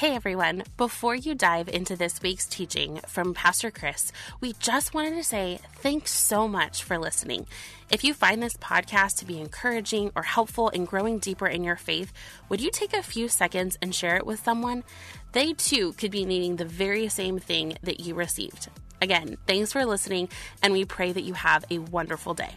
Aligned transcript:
Hey 0.00 0.14
everyone, 0.14 0.62
before 0.78 1.14
you 1.14 1.34
dive 1.34 1.68
into 1.68 1.94
this 1.94 2.22
week's 2.22 2.46
teaching 2.46 3.00
from 3.06 3.34
Pastor 3.34 3.70
Chris, 3.70 4.12
we 4.40 4.54
just 4.54 4.94
wanted 4.94 5.14
to 5.16 5.22
say 5.22 5.58
thanks 5.74 6.10
so 6.12 6.48
much 6.48 6.82
for 6.82 6.96
listening. 6.96 7.46
If 7.90 8.02
you 8.02 8.14
find 8.14 8.42
this 8.42 8.56
podcast 8.56 9.18
to 9.18 9.26
be 9.26 9.38
encouraging 9.38 10.10
or 10.16 10.22
helpful 10.22 10.70
in 10.70 10.86
growing 10.86 11.18
deeper 11.18 11.46
in 11.46 11.62
your 11.64 11.76
faith, 11.76 12.14
would 12.48 12.62
you 12.62 12.70
take 12.70 12.94
a 12.94 13.02
few 13.02 13.28
seconds 13.28 13.76
and 13.82 13.94
share 13.94 14.16
it 14.16 14.24
with 14.24 14.42
someone? 14.42 14.84
They 15.32 15.52
too 15.52 15.92
could 15.92 16.12
be 16.12 16.24
needing 16.24 16.56
the 16.56 16.64
very 16.64 17.10
same 17.10 17.38
thing 17.38 17.76
that 17.82 18.00
you 18.00 18.14
received. 18.14 18.70
Again, 19.02 19.36
thanks 19.46 19.70
for 19.70 19.84
listening, 19.84 20.30
and 20.62 20.72
we 20.72 20.86
pray 20.86 21.12
that 21.12 21.24
you 21.24 21.34
have 21.34 21.66
a 21.70 21.78
wonderful 21.78 22.32
day. 22.32 22.56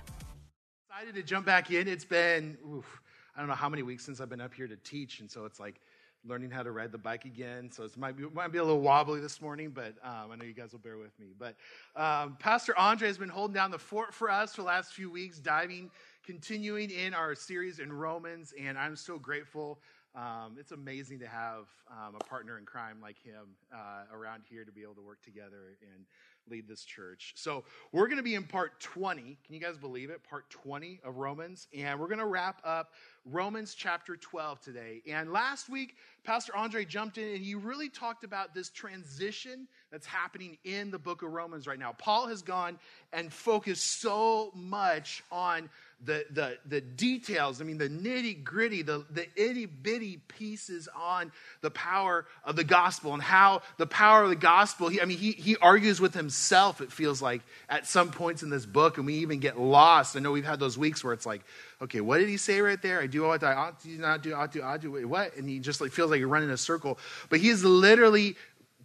Excited 0.89 1.15
to 1.15 1.23
jump 1.23 1.45
back 1.45 1.71
in. 1.71 1.89
It's 1.89 2.05
been, 2.05 2.57
oof, 2.65 3.01
I 3.35 3.41
don't 3.41 3.49
know 3.49 3.55
how 3.55 3.67
many 3.67 3.83
weeks 3.83 4.05
since 4.05 4.21
I've 4.21 4.29
been 4.29 4.39
up 4.39 4.53
here 4.53 4.69
to 4.69 4.77
teach, 4.77 5.19
and 5.19 5.29
so 5.29 5.43
it's 5.43 5.59
like, 5.59 5.81
learning 6.25 6.51
how 6.51 6.63
to 6.63 6.71
ride 6.71 6.91
the 6.91 6.97
bike 6.97 7.25
again. 7.25 7.69
So 7.71 7.83
it 7.83 7.97
might 7.97 8.15
be, 8.15 8.23
might 8.33 8.51
be 8.51 8.57
a 8.57 8.63
little 8.63 8.81
wobbly 8.81 9.19
this 9.19 9.41
morning, 9.41 9.71
but 9.71 9.93
um, 10.03 10.31
I 10.31 10.35
know 10.35 10.45
you 10.45 10.53
guys 10.53 10.71
will 10.71 10.79
bear 10.79 10.97
with 10.97 11.17
me. 11.19 11.27
But 11.37 11.55
um, 11.95 12.37
Pastor 12.39 12.77
Andre 12.77 13.07
has 13.07 13.17
been 13.17 13.29
holding 13.29 13.53
down 13.53 13.71
the 13.71 13.79
fort 13.79 14.13
for 14.13 14.29
us 14.29 14.55
for 14.55 14.61
the 14.61 14.67
last 14.67 14.93
few 14.93 15.11
weeks, 15.11 15.39
diving, 15.39 15.91
continuing 16.25 16.89
in 16.89 17.13
our 17.13 17.35
series 17.35 17.79
in 17.79 17.91
Romans, 17.91 18.53
and 18.59 18.77
I'm 18.77 18.95
so 18.95 19.19
grateful. 19.19 19.79
Um, 20.15 20.57
it's 20.59 20.71
amazing 20.71 21.19
to 21.19 21.27
have 21.27 21.65
um, 21.89 22.15
a 22.15 22.23
partner 22.25 22.59
in 22.59 22.65
crime 22.65 22.97
like 23.01 23.17
him 23.23 23.55
uh, 23.73 24.03
around 24.15 24.43
here 24.47 24.63
to 24.63 24.71
be 24.71 24.83
able 24.83 24.93
to 24.93 25.01
work 25.01 25.21
together 25.23 25.75
and 25.81 26.05
lead 26.49 26.67
this 26.67 26.83
church. 26.83 27.33
So 27.35 27.63
we're 27.91 28.07
going 28.07 28.17
to 28.17 28.23
be 28.23 28.35
in 28.35 28.43
part 28.43 28.79
20. 28.79 29.21
Can 29.45 29.55
you 29.55 29.59
guys 29.59 29.77
believe 29.77 30.09
it? 30.09 30.23
Part 30.23 30.49
20 30.49 30.99
of 31.03 31.17
Romans. 31.17 31.67
And 31.75 31.99
we're 31.99 32.07
going 32.07 32.19
to 32.19 32.25
wrap 32.25 32.61
up 32.63 32.91
Romans 33.25 33.73
chapter 33.73 34.17
12 34.17 34.61
today. 34.61 35.01
And 35.07 35.31
last 35.31 35.69
week, 35.69 35.95
Pastor 36.23 36.55
Andre 36.55 36.85
jumped 36.85 37.17
in 37.17 37.35
and 37.35 37.43
he 37.43 37.55
really 37.55 37.89
talked 37.89 38.23
about 38.23 38.53
this 38.53 38.69
transition 38.69 39.67
that's 39.93 40.07
happening 40.07 40.57
in 40.63 40.89
the 40.89 40.97
book 40.97 41.21
of 41.21 41.31
Romans 41.31 41.67
right 41.67 41.77
now. 41.77 41.93
Paul 41.95 42.25
has 42.25 42.41
gone 42.41 42.79
and 43.13 43.31
focused 43.31 44.01
so 44.01 44.51
much 44.55 45.23
on 45.31 45.69
the, 46.03 46.25
the, 46.31 46.57
the 46.65 46.81
details, 46.81 47.61
I 47.61 47.63
mean, 47.63 47.77
the 47.77 47.87
nitty 47.87 48.43
gritty, 48.43 48.81
the, 48.81 49.05
the 49.09 49.25
itty 49.35 49.67
bitty 49.67 50.17
pieces 50.27 50.89
on 50.93 51.31
the 51.61 51.71
power 51.71 52.25
of 52.43 52.55
the 52.55 52.63
gospel 52.63 53.13
and 53.13 53.23
how 53.23 53.61
the 53.77 53.87
power 53.87 54.23
of 54.23 54.29
the 54.29 54.35
gospel, 54.35 54.89
he, 54.89 54.99
I 54.99 55.05
mean, 55.05 55.17
he, 55.17 55.31
he 55.31 55.55
argues 55.57 56.01
with 56.01 56.13
himself, 56.13 56.81
it 56.81 56.91
feels 56.91 57.21
like, 57.21 57.41
at 57.69 57.87
some 57.87 58.11
points 58.11 58.43
in 58.43 58.49
this 58.49 58.65
book, 58.65 58.97
and 58.97 59.05
we 59.05 59.15
even 59.15 59.39
get 59.39 59.57
lost. 59.57 60.17
I 60.17 60.19
know 60.19 60.31
we've 60.31 60.43
had 60.43 60.59
those 60.59 60.77
weeks 60.77 61.03
where 61.03 61.13
it's 61.13 61.25
like, 61.25 61.41
okay, 61.81 62.01
what 62.01 62.17
did 62.17 62.27
he 62.27 62.37
say 62.37 62.59
right 62.59 62.81
there? 62.81 62.99
I 62.99 63.07
do 63.07 63.23
what 63.23 63.43
I 63.43 63.53
ought 63.53 63.79
to 63.81 63.89
not 63.89 64.23
do, 64.23 64.33
ought 64.33 64.51
to, 64.53 64.61
ought 64.61 64.81
to, 64.81 64.89
do 64.89 65.07
what? 65.07 65.37
And 65.37 65.47
he 65.47 65.59
just 65.59 65.79
like 65.79 65.91
feels 65.91 66.11
like 66.11 66.19
you're 66.19 66.27
running 66.27 66.49
a 66.49 66.57
circle. 66.57 66.99
But 67.29 67.39
he 67.39 67.49
is 67.49 67.63
literally 67.63 68.35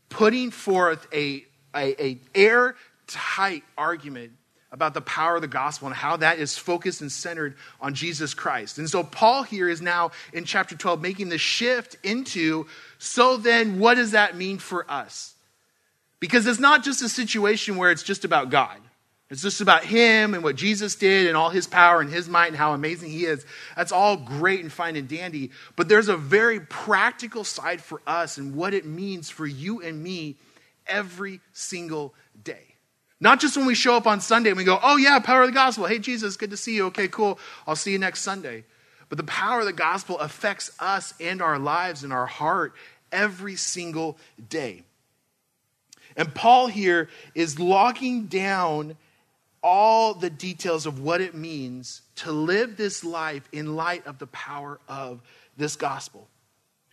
putting 0.09 0.51
forth 0.51 1.07
a, 1.13 1.45
a, 1.75 2.03
a 2.03 2.19
airtight 2.35 3.63
argument 3.77 4.33
about 4.71 4.93
the 4.93 5.01
power 5.01 5.37
of 5.37 5.43
the 5.43 5.49
gospel 5.49 5.89
and 5.89 5.97
how 5.97 6.17
that 6.19 6.39
is 6.39 6.59
focused 6.59 7.01
and 7.01 7.11
centered 7.11 7.57
on 7.81 7.95
Jesus 7.95 8.35
Christ. 8.35 8.79
And 8.79 8.89
so 8.89 9.03
Paul 9.03 9.43
here 9.43 9.69
is 9.69 9.81
now 9.81 10.11
in 10.33 10.45
chapter 10.45 10.77
12 10.77 11.01
making 11.01 11.31
the 11.31 11.39
shift 11.39 11.97
into 12.03 12.67
so 12.99 13.39
then 13.39 13.79
what 13.79 13.95
does 13.95 14.11
that 14.11 14.37
mean 14.37 14.59
for 14.59 14.91
us? 14.91 15.35
Because 16.21 16.47
it's 16.47 16.59
not 16.59 16.85
just 16.85 17.01
a 17.01 17.09
situation 17.09 17.77
where 17.77 17.91
it's 17.91 18.03
just 18.03 18.25
about 18.25 18.51
God. 18.51 18.79
It's 19.31 19.43
just 19.43 19.61
about 19.61 19.85
him 19.85 20.33
and 20.33 20.43
what 20.43 20.57
Jesus 20.57 20.95
did 20.95 21.27
and 21.27 21.37
all 21.37 21.51
his 21.51 21.67
power 21.67 22.01
and 22.01 22.11
his 22.11 22.29
might 22.29 22.47
and 22.47 22.57
how 22.57 22.73
amazing 22.73 23.11
he 23.11 23.27
is. 23.27 23.45
That's 23.77 23.93
all 23.93 24.17
great 24.17 24.61
and 24.61 24.73
fine 24.73 24.97
and 24.97 25.07
dandy. 25.07 25.51
But 25.77 25.89
there's 25.89 26.09
a 26.09 26.17
very 26.17 26.61
practical 26.61 27.45
side 27.45 27.83
for 27.83 28.01
us 28.07 28.39
and 28.39 28.55
what 28.55 28.73
it 28.73 28.87
means 28.87 29.29
for 29.29 29.47
you 29.47 29.83
and 29.83 30.03
me 30.03 30.37
every 30.87 31.41
single 31.53 32.15
day. 32.43 32.63
Not 33.21 33.41
just 33.41 33.57
when 33.57 33.67
we 33.67 33.75
show 33.75 33.97
up 33.97 34.07
on 34.07 34.21
Sunday 34.21 34.51
and 34.51 34.57
we 34.57 34.65
go, 34.65 34.79
oh, 34.83 34.97
yeah, 34.97 35.19
power 35.19 35.43
of 35.43 35.49
the 35.49 35.53
gospel. 35.53 35.85
Hey, 35.85 35.99
Jesus, 35.99 36.37
good 36.37 36.51
to 36.51 36.57
see 36.57 36.77
you. 36.77 36.87
Okay, 36.87 37.09
cool. 37.09 37.39
I'll 37.67 37.77
see 37.77 37.93
you 37.93 37.99
next 37.99 38.23
Sunday. 38.23 38.65
But 39.11 39.19
the 39.19 39.25
power 39.25 39.61
of 39.61 39.67
the 39.67 39.73
gospel 39.75 40.19
affects 40.19 40.71
us 40.79 41.13
and 41.21 41.43
our 41.43 41.59
lives 41.59 42.03
and 42.03 42.13
our 42.15 42.27
heart 42.27 42.73
every 43.13 43.57
single 43.57 44.17
day. 44.49 44.85
And 46.17 46.35
Paul 46.35 46.69
here 46.69 47.09
is 47.35 47.59
locking 47.59 48.27
down 48.27 48.97
all 49.63 50.15
the 50.15 50.31
details 50.31 50.87
of 50.87 51.01
what 51.01 51.21
it 51.21 51.35
means 51.35 52.03
to 52.17 52.33
live 52.33 52.77
this 52.77 53.05
life 53.05 53.49
in 53.53 53.77
light 53.77 54.07
of 54.07 54.19
the 54.19 54.27
power 54.29 54.81
of 54.89 55.21
this 55.57 55.77
gospel. 55.77 56.29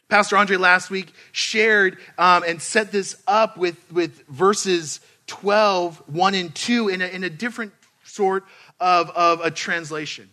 Pastor 0.08 0.38
Andre 0.38 0.58
last 0.58 0.90
week 0.90 1.12
shared 1.32 1.98
um, 2.18 2.44
and 2.48 2.62
set 2.62 2.92
this 2.92 3.22
up 3.28 3.58
with, 3.58 3.92
with 3.92 4.26
verses 4.28 5.00
12, 5.28 6.04
1 6.08 6.36
and 6.36 6.54
2 6.54 6.90
in 6.90 7.02
a, 7.02 7.08
in 7.08 7.24
a 7.24 7.30
different 7.30 7.74
sort 8.04 8.46
of, 8.80 9.10
of 9.12 9.42
a 9.42 9.50
translation. 9.50 10.30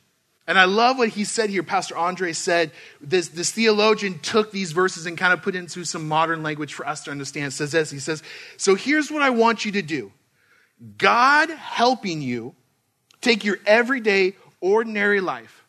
And 0.47 0.59
I 0.59 0.65
love 0.65 0.99
what 0.99 1.11
he 1.11 1.25
said 1.25 1.51
here. 1.51 1.63
Pastor 1.63 1.97
Andre 1.97 2.33
said 2.33 2.73
this, 3.01 3.29
this 3.29 3.53
theologian 3.53 4.19
took 4.19 4.51
these 4.51 4.73
verses 4.73 5.07
and 5.07 5.17
kind 5.17 5.33
of 5.33 5.41
put 5.41 5.55
into 5.55 5.85
some 5.85 6.09
modern 6.09 6.43
language 6.43 6.75
for 6.75 6.87
us 6.87 7.05
to 7.05 7.11
understand. 7.11 7.47
It 7.47 7.53
says 7.53 7.73
this 7.73 7.91
He 7.91 8.01
says, 8.01 8.23
So 8.57 8.75
here's 8.75 9.11
what 9.11 9.23
I 9.23 9.31
want 9.31 9.65
you 9.65 9.73
to 9.73 9.83
do 9.83 10.13
God 10.99 11.51
helping 11.51 12.23
you 12.23 12.55
take 13.21 13.45
your 13.45 13.59
everyday, 13.67 14.35
ordinary 14.61 15.21
life. 15.21 15.65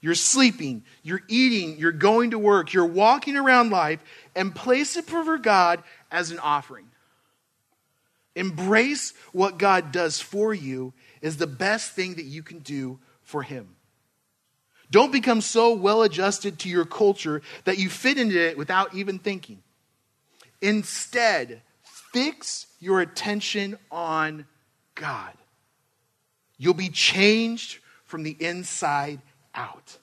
You're 0.00 0.14
sleeping, 0.14 0.84
you're 1.02 1.22
eating, 1.28 1.78
you're 1.78 1.92
going 1.92 2.30
to 2.30 2.38
work, 2.38 2.72
you're 2.72 2.86
walking 2.86 3.36
around 3.36 3.70
life, 3.70 4.00
and 4.34 4.54
place 4.54 4.96
it 4.96 5.06
before 5.06 5.38
God 5.38 5.82
as 6.10 6.30
an 6.30 6.38
offering. 6.38 6.86
Embrace 8.34 9.12
what 9.32 9.58
God 9.58 9.92
does 9.92 10.20
for 10.20 10.54
you 10.54 10.94
is 11.20 11.36
the 11.36 11.46
best 11.46 11.92
thing 11.92 12.14
that 12.14 12.24
you 12.24 12.42
can 12.42 12.60
do 12.60 12.98
for 13.22 13.42
Him. 13.42 13.76
Don't 14.90 15.12
become 15.12 15.40
so 15.40 15.74
well 15.74 16.02
adjusted 16.02 16.58
to 16.60 16.68
your 16.68 16.84
culture 16.84 17.42
that 17.64 17.78
you 17.78 17.88
fit 17.88 18.18
into 18.18 18.40
it 18.40 18.56
without 18.56 18.94
even 18.94 19.18
thinking. 19.18 19.62
Instead, 20.60 21.62
fix 22.12 22.66
your 22.78 23.00
attention 23.00 23.78
on 23.90 24.46
God. 24.94 25.32
You'll 26.58 26.74
be 26.74 26.90
changed 26.90 27.78
from 28.04 28.22
the 28.22 28.36
inside 28.38 29.20
out. 29.54 29.96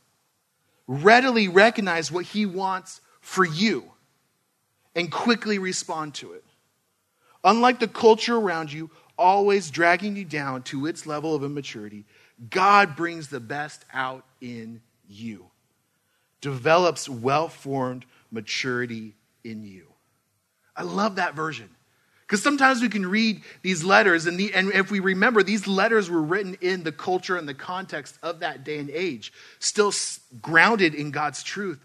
Readily 0.87 1.47
recognize 1.47 2.11
what 2.11 2.25
He 2.25 2.45
wants 2.45 3.01
for 3.21 3.45
you 3.45 3.83
and 4.95 5.11
quickly 5.11 5.59
respond 5.59 6.15
to 6.15 6.33
it. 6.33 6.43
Unlike 7.43 7.79
the 7.79 7.87
culture 7.87 8.35
around 8.35 8.71
you, 8.71 8.89
always 9.17 9.69
dragging 9.69 10.15
you 10.15 10.25
down 10.25 10.63
to 10.63 10.85
its 10.85 11.05
level 11.05 11.35
of 11.35 11.43
immaturity, 11.43 12.05
God 12.49 12.95
brings 12.95 13.27
the 13.27 13.39
best 13.39 13.85
out 13.93 14.25
in 14.41 14.81
you, 15.07 15.45
develops 16.41 17.07
well 17.07 17.47
formed 17.47 18.05
maturity 18.31 19.15
in 19.43 19.63
you. 19.63 19.87
I 20.75 20.83
love 20.83 21.15
that 21.15 21.35
version. 21.35 21.69
Because 22.27 22.43
sometimes 22.43 22.81
we 22.81 22.89
can 22.89 23.05
read 23.05 23.41
these 23.61 23.85
letters, 23.85 24.25
and, 24.25 24.37
the, 24.37 24.53
and 24.53 24.69
if 24.73 24.91
we 24.91 24.99
remember, 24.99 25.43
these 25.43 25.65
letters 25.65 26.09
were 26.09 26.21
written 26.21 26.57
in 26.59 26.83
the 26.83 26.91
culture 26.91 27.37
and 27.37 27.47
the 27.47 27.53
context 27.53 28.19
of 28.21 28.41
that 28.41 28.65
day 28.65 28.79
and 28.79 28.89
age, 28.89 29.31
still 29.59 29.93
grounded 30.41 30.93
in 30.93 31.11
God's 31.11 31.41
truth. 31.41 31.79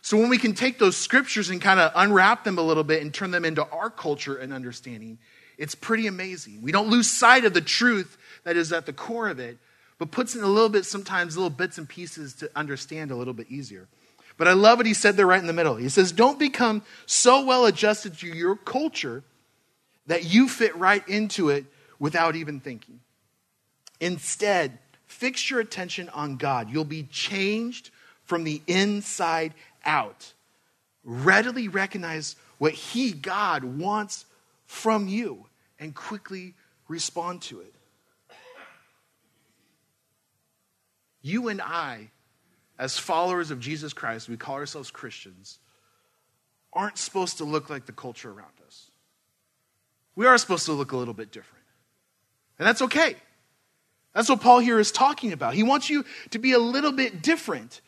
So 0.00 0.16
when 0.16 0.30
we 0.30 0.38
can 0.38 0.54
take 0.54 0.78
those 0.78 0.96
scriptures 0.96 1.50
and 1.50 1.60
kind 1.60 1.78
of 1.78 1.92
unwrap 1.94 2.42
them 2.42 2.56
a 2.56 2.62
little 2.62 2.84
bit 2.84 3.02
and 3.02 3.12
turn 3.12 3.32
them 3.32 3.44
into 3.44 3.68
our 3.68 3.90
culture 3.90 4.34
and 4.36 4.50
understanding, 4.50 5.18
it's 5.58 5.74
pretty 5.74 6.06
amazing. 6.06 6.62
We 6.62 6.72
don't 6.72 6.88
lose 6.88 7.10
sight 7.10 7.44
of 7.44 7.52
the 7.52 7.60
truth 7.60 8.16
that 8.44 8.56
is 8.56 8.72
at 8.72 8.86
the 8.86 8.94
core 8.94 9.28
of 9.28 9.38
it, 9.38 9.58
but 9.98 10.10
puts 10.10 10.34
in 10.34 10.42
a 10.42 10.46
little 10.46 10.70
bit, 10.70 10.86
sometimes 10.86 11.36
little 11.36 11.50
bits 11.50 11.76
and 11.76 11.86
pieces 11.86 12.32
to 12.36 12.50
understand 12.56 13.10
a 13.10 13.14
little 13.14 13.34
bit 13.34 13.50
easier. 13.50 13.88
But 14.38 14.48
I 14.48 14.54
love 14.54 14.78
what 14.78 14.86
he 14.86 14.94
said 14.94 15.18
there 15.18 15.26
right 15.26 15.38
in 15.38 15.46
the 15.46 15.52
middle. 15.52 15.76
He 15.76 15.90
says, 15.90 16.12
Don't 16.12 16.38
become 16.38 16.82
so 17.04 17.44
well 17.44 17.66
adjusted 17.66 18.16
to 18.20 18.26
your 18.26 18.56
culture 18.56 19.22
that 20.12 20.24
you 20.24 20.46
fit 20.46 20.76
right 20.76 21.08
into 21.08 21.48
it 21.48 21.64
without 21.98 22.36
even 22.36 22.60
thinking. 22.60 23.00
Instead, 23.98 24.78
fix 25.06 25.48
your 25.48 25.58
attention 25.58 26.10
on 26.10 26.36
God. 26.36 26.68
You'll 26.68 26.84
be 26.84 27.04
changed 27.04 27.88
from 28.24 28.44
the 28.44 28.60
inside 28.66 29.54
out. 29.86 30.34
Readily 31.02 31.68
recognize 31.68 32.36
what 32.58 32.74
He, 32.74 33.12
God, 33.12 33.64
wants 33.64 34.26
from 34.66 35.08
you 35.08 35.46
and 35.80 35.94
quickly 35.94 36.52
respond 36.88 37.40
to 37.44 37.60
it. 37.60 37.74
You 41.22 41.48
and 41.48 41.62
I, 41.62 42.10
as 42.78 42.98
followers 42.98 43.50
of 43.50 43.60
Jesus 43.60 43.94
Christ, 43.94 44.28
we 44.28 44.36
call 44.36 44.56
ourselves 44.56 44.90
Christians, 44.90 45.58
aren't 46.70 46.98
supposed 46.98 47.38
to 47.38 47.44
look 47.44 47.70
like 47.70 47.86
the 47.86 47.92
culture 47.92 48.28
around 48.30 48.52
us. 48.58 48.61
We 50.14 50.26
are 50.26 50.36
supposed 50.38 50.66
to 50.66 50.72
look 50.72 50.92
a 50.92 50.96
little 50.96 51.14
bit 51.14 51.32
different. 51.32 51.64
And 52.58 52.68
that's 52.68 52.82
okay. 52.82 53.16
That's 54.14 54.28
what 54.28 54.40
Paul 54.40 54.58
here 54.58 54.78
is 54.78 54.92
talking 54.92 55.32
about. 55.32 55.54
He 55.54 55.62
wants 55.62 55.88
you 55.88 56.04
to 56.30 56.38
be 56.38 56.52
a 56.52 56.58
little 56.58 56.92
bit 56.92 57.22
different. 57.22 57.80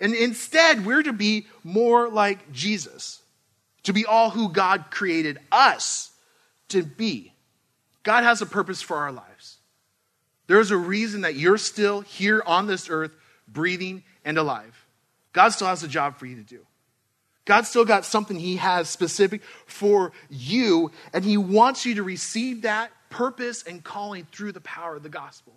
And 0.00 0.14
instead, 0.14 0.86
we're 0.86 1.02
to 1.02 1.12
be 1.12 1.46
more 1.64 2.08
like 2.08 2.52
Jesus. 2.52 3.20
to 3.84 3.92
be 3.92 4.06
all 4.06 4.30
who 4.30 4.48
God 4.48 4.86
created 4.90 5.38
us 5.50 6.10
to 6.68 6.82
be. 6.82 7.32
God 8.02 8.24
has 8.24 8.42
a 8.42 8.46
purpose 8.46 8.82
for 8.82 8.96
our 8.96 9.12
lives. 9.12 9.58
There's 10.46 10.70
a 10.70 10.76
reason 10.76 11.22
that 11.22 11.36
you're 11.36 11.58
still 11.58 12.00
here 12.00 12.42
on 12.44 12.66
this 12.66 12.88
earth, 12.90 13.12
breathing 13.48 14.02
and 14.24 14.38
alive. 14.38 14.86
God 15.32 15.50
still 15.50 15.68
has 15.68 15.82
a 15.82 15.88
job 15.88 16.18
for 16.18 16.26
you 16.26 16.36
to 16.36 16.42
do. 16.42 16.60
God 17.44 17.66
still 17.66 17.84
got 17.84 18.04
something 18.04 18.38
He 18.38 18.56
has 18.56 18.88
specific 18.88 19.42
for 19.66 20.12
you, 20.30 20.90
and 21.12 21.24
He 21.24 21.36
wants 21.36 21.84
you 21.84 21.96
to 21.96 22.02
receive 22.02 22.62
that 22.62 22.90
purpose 23.10 23.62
and 23.64 23.82
calling 23.82 24.26
through 24.32 24.52
the 24.52 24.60
power 24.60 24.96
of 24.96 25.02
the 25.02 25.08
gospel. 25.08 25.54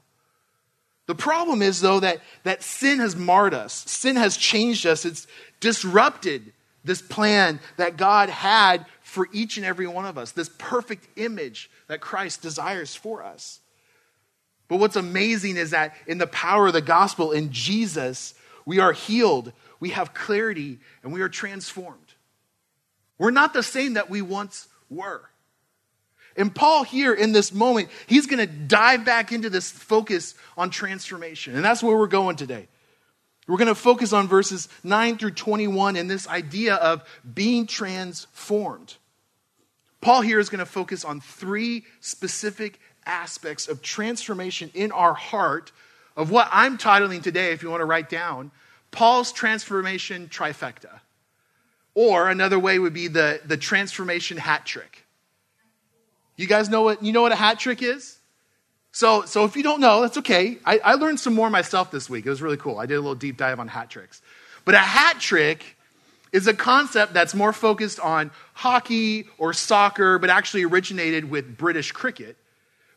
The 1.07 1.15
problem 1.15 1.61
is, 1.61 1.81
though, 1.81 1.99
that, 1.99 2.19
that 2.43 2.63
sin 2.63 2.99
has 2.99 3.15
marred 3.15 3.53
us, 3.53 3.73
sin 3.73 4.15
has 4.15 4.37
changed 4.37 4.85
us, 4.85 5.05
it's 5.05 5.27
disrupted 5.59 6.51
this 6.83 7.01
plan 7.01 7.59
that 7.77 7.97
God 7.97 8.29
had 8.29 8.85
for 9.01 9.27
each 9.31 9.57
and 9.57 9.65
every 9.65 9.88
one 9.88 10.05
of 10.05 10.17
us, 10.17 10.31
this 10.31 10.49
perfect 10.57 11.07
image 11.17 11.69
that 11.88 12.01
Christ 12.01 12.41
desires 12.41 12.95
for 12.95 13.23
us. 13.23 13.59
But 14.67 14.77
what's 14.77 14.95
amazing 14.95 15.57
is 15.57 15.71
that 15.71 15.95
in 16.07 16.17
the 16.17 16.27
power 16.27 16.67
of 16.67 16.73
the 16.73 16.81
gospel, 16.81 17.31
in 17.31 17.51
Jesus, 17.51 18.33
we 18.65 18.79
are 18.79 18.93
healed, 18.93 19.53
we 19.80 19.89
have 19.89 20.13
clarity, 20.13 20.80
and 21.04 21.13
we 21.13 21.22
are 21.22 21.30
transformed. 21.30 22.13
We're 23.18 23.31
not 23.31 23.54
the 23.54 23.63
same 23.63 23.94
that 23.94 24.10
we 24.10 24.22
once 24.22 24.68
were. 24.89 25.30
And 26.38 26.54
Paul, 26.54 26.83
here 26.83 27.13
in 27.13 27.31
this 27.31 27.54
moment, 27.54 27.89
he's 28.07 28.27
going 28.27 28.45
to 28.45 28.54
dive 28.54 29.06
back 29.06 29.31
into 29.31 29.50
this 29.50 29.72
focus 29.72 30.36
on 30.57 30.69
transformation. 30.69 31.56
And 31.56 31.63
that's 31.63 31.81
where 31.81 31.95
we're 31.95 32.07
going 32.07 32.36
today. 32.36 32.68
We're 33.48 33.57
going 33.57 33.68
to 33.68 33.75
focus 33.75 34.12
on 34.12 34.27
verses 34.27 34.68
9 34.83 35.18
through 35.18 35.31
21 35.31 35.95
and 35.95 36.10
this 36.10 36.27
idea 36.27 36.75
of 36.75 37.04
being 37.33 37.68
transformed. 37.68 38.95
Paul 40.01 40.22
here 40.22 40.39
is 40.39 40.50
going 40.50 40.60
to 40.60 40.66
focus 40.66 41.06
on 41.06 41.22
three 41.22 41.86
specific 42.00 42.80
aspects 43.06 43.68
of 43.68 43.81
transformation 43.81 44.72
in 44.74 44.92
our 44.92 45.13
heart 45.13 45.72
of 46.18 46.31
what 46.31 46.48
I'm 46.51 46.77
titling 46.77 47.22
today, 47.22 47.51
if 47.51 47.62
you 47.62 47.69
want 47.69 47.81
to 47.81 47.86
write 47.86 48.10
down, 48.10 48.51
Paul's 48.95 49.31
transformation 49.31 50.27
trifecta. 50.30 51.01
Or 51.94 52.30
another 52.30 52.57
way 52.57 52.80
would 52.80 52.94
be 52.94 53.07
the, 53.07 53.42
the 53.45 53.57
transformation 53.57 54.38
hat 54.38 54.65
trick. 54.65 55.06
You 56.38 56.47
guys 56.47 56.69
know 56.69 56.81
what 56.81 57.03
you 57.03 57.13
know 57.13 57.21
what 57.21 57.31
a 57.31 57.36
hat 57.36 57.59
trick 57.59 57.81
is? 57.81 58.18
So, 58.92 59.25
so 59.25 59.44
if 59.44 59.56
you 59.57 59.63
don't 59.63 59.81
know, 59.81 60.01
that's 60.01 60.18
okay. 60.19 60.57
I, 60.65 60.80
I 60.80 60.94
learned 60.94 61.19
some 61.19 61.33
more 61.33 61.50
myself 61.50 61.92
this 61.92 62.09
week. 62.09 62.25
It 62.25 62.30
was 62.30 62.42
really 62.42 62.57
cool. 62.57 62.80
I 62.80 62.86
did 62.86 62.95
a 62.95 63.01
little 63.01 63.15
deep 63.15 63.38
dive 63.38 63.59
on 63.59 63.68
hat 63.68 63.89
tricks. 63.89 64.21
But 64.63 64.75
a 64.75 64.80
hat 64.80 65.19
trick 65.19 65.77
is 66.31 66.48
a 66.48 66.53
concept 66.53 67.13
that's 67.13 67.36
more 67.36 67.53
focused 67.53 68.00
on 68.00 68.31
hockey 68.53 69.27
or 69.38 69.53
soccer, 69.53 70.18
but 70.18 70.30
actually 70.30 70.63
originated 70.63 71.30
with 71.30 71.57
British 71.57 71.91
cricket. 71.91 72.38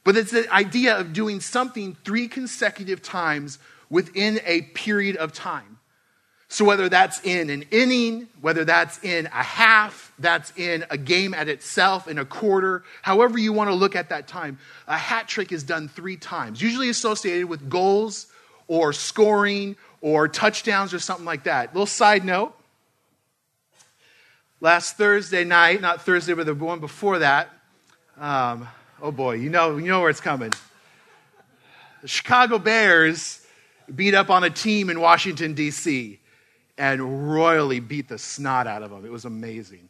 But 0.05 0.17
it's 0.17 0.31
the 0.31 0.53
idea 0.53 0.97
of 0.97 1.13
doing 1.13 1.41
something 1.41 1.97
three 2.05 2.29
consecutive 2.29 3.03
times 3.03 3.59
within 3.91 4.41
a 4.45 4.63
period 4.63 5.17
of 5.17 5.33
time. 5.33 5.78
So, 6.51 6.65
whether 6.65 6.89
that's 6.89 7.21
in 7.25 7.51
an 7.51 7.67
inning, 7.71 8.27
whether 8.41 8.65
that's 8.65 9.05
in 9.05 9.27
a 9.27 9.43
half, 9.43 10.13
that's 10.19 10.51
in 10.57 10.87
a 10.89 10.97
game 10.97 11.35
at 11.35 11.47
itself, 11.47 12.09
in 12.09 12.19
a 12.19 12.25
quarter, 12.25 12.85
however 13.03 13.39
you 13.39 13.53
want 13.53 13.69
to 13.69 13.75
look 13.75 13.95
at 13.95 14.09
that 14.09 14.27
time, 14.27 14.59
a 14.87 14.97
hat 14.97 15.29
trick 15.29 15.53
is 15.53 15.63
done 15.63 15.89
three 15.89 16.17
times, 16.17 16.63
usually 16.63 16.89
associated 16.89 17.51
with 17.51 17.69
goals 17.69 18.29
or 18.67 18.95
scoring 18.95 19.77
or 20.01 20.27
touchdowns 20.27 20.95
or 20.95 20.99
something 20.99 21.27
like 21.27 21.45
that. 21.45 21.75
Little 21.75 21.85
side 21.85 22.25
note 22.25 22.55
last 24.63 24.97
Thursday 24.97 25.45
night, 25.45 25.83
not 25.83 26.01
Thursday, 26.01 26.33
but 26.33 26.47
the 26.47 26.55
one 26.55 26.81
before 26.81 27.19
that, 27.19 27.51
um, 28.19 28.67
oh 29.03 29.13
boy, 29.13 29.35
you 29.35 29.51
know, 29.51 29.77
you 29.77 29.89
know 29.89 30.01
where 30.01 30.09
it's 30.09 30.21
coming. 30.23 30.55
The 32.01 32.09
Chicago 32.09 32.59
Bears 32.59 33.45
beat 33.95 34.15
up 34.15 34.31
on 34.31 34.45
a 34.45 34.51
team 34.51 34.89
in 34.89 34.99
Washington, 34.99 35.53
D.C 35.53 36.21
and 36.79 37.31
royally 37.31 37.81
beat 37.81 38.09
the 38.09 38.19
snot 38.19 38.67
out 38.67 38.83
of 38.83 38.91
them. 38.91 39.05
It 39.05 39.13
was 39.13 39.25
amazing. 39.25 39.89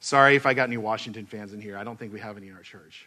Sorry 0.00 0.34
if 0.34 0.46
I 0.46 0.54
got 0.54 0.64
any 0.64 0.78
Washington 0.78 1.26
fans 1.26 1.52
in 1.52 1.60
here. 1.60 1.76
I 1.76 1.84
don't 1.84 1.98
think 1.98 2.12
we 2.12 2.20
have 2.20 2.36
any 2.36 2.48
in 2.48 2.56
our 2.56 2.62
church. 2.62 3.06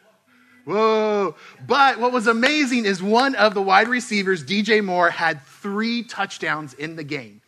Whoa. 0.64 1.36
But 1.68 2.00
what 2.00 2.12
was 2.12 2.28
amazing 2.28 2.86
is 2.86 3.02
one 3.02 3.36
of 3.36 3.54
the 3.54 3.62
wide 3.62 3.88
receivers, 3.88 4.44
DJ 4.44 4.84
Moore, 4.84 5.10
had 5.10 5.42
three 5.42 6.04
touchdowns 6.04 6.74
in 6.74 6.96
the 6.96 7.04
game. 7.04 7.42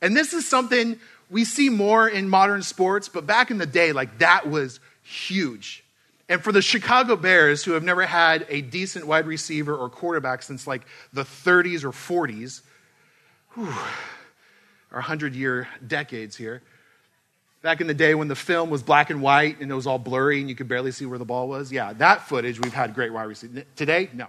And 0.00 0.16
this 0.16 0.32
is 0.32 0.48
something 0.48 0.98
we 1.30 1.44
see 1.44 1.68
more 1.68 2.08
in 2.08 2.28
modern 2.28 2.62
sports, 2.62 3.08
but 3.08 3.26
back 3.26 3.50
in 3.50 3.58
the 3.58 3.66
day, 3.66 3.92
like 3.92 4.18
that 4.18 4.48
was 4.48 4.80
huge. 5.02 5.84
And 6.28 6.42
for 6.42 6.50
the 6.50 6.62
Chicago 6.62 7.16
Bears, 7.16 7.62
who 7.62 7.72
have 7.72 7.84
never 7.84 8.04
had 8.04 8.46
a 8.48 8.60
decent 8.60 9.06
wide 9.06 9.26
receiver 9.26 9.74
or 9.74 9.88
quarterback 9.88 10.42
since 10.42 10.66
like 10.66 10.82
the 11.12 11.22
30s 11.22 11.84
or 11.84 11.92
40s, 11.92 12.62
whew, 13.54 13.72
our 14.90 14.98
100 14.98 15.34
year 15.34 15.68
decades 15.86 16.36
here. 16.36 16.62
Back 17.62 17.80
in 17.80 17.86
the 17.86 17.94
day 17.94 18.14
when 18.14 18.28
the 18.28 18.36
film 18.36 18.70
was 18.70 18.82
black 18.82 19.10
and 19.10 19.20
white 19.20 19.60
and 19.60 19.70
it 19.70 19.74
was 19.74 19.86
all 19.86 19.98
blurry 19.98 20.40
and 20.40 20.48
you 20.48 20.54
could 20.54 20.68
barely 20.68 20.92
see 20.92 21.06
where 21.06 21.18
the 21.18 21.24
ball 21.24 21.48
was, 21.48 21.72
yeah, 21.72 21.92
that 21.94 22.28
footage 22.28 22.60
we've 22.60 22.72
had 22.72 22.94
great 22.94 23.12
wide 23.12 23.24
receivers. 23.24 23.64
Today, 23.74 24.08
no. 24.12 24.28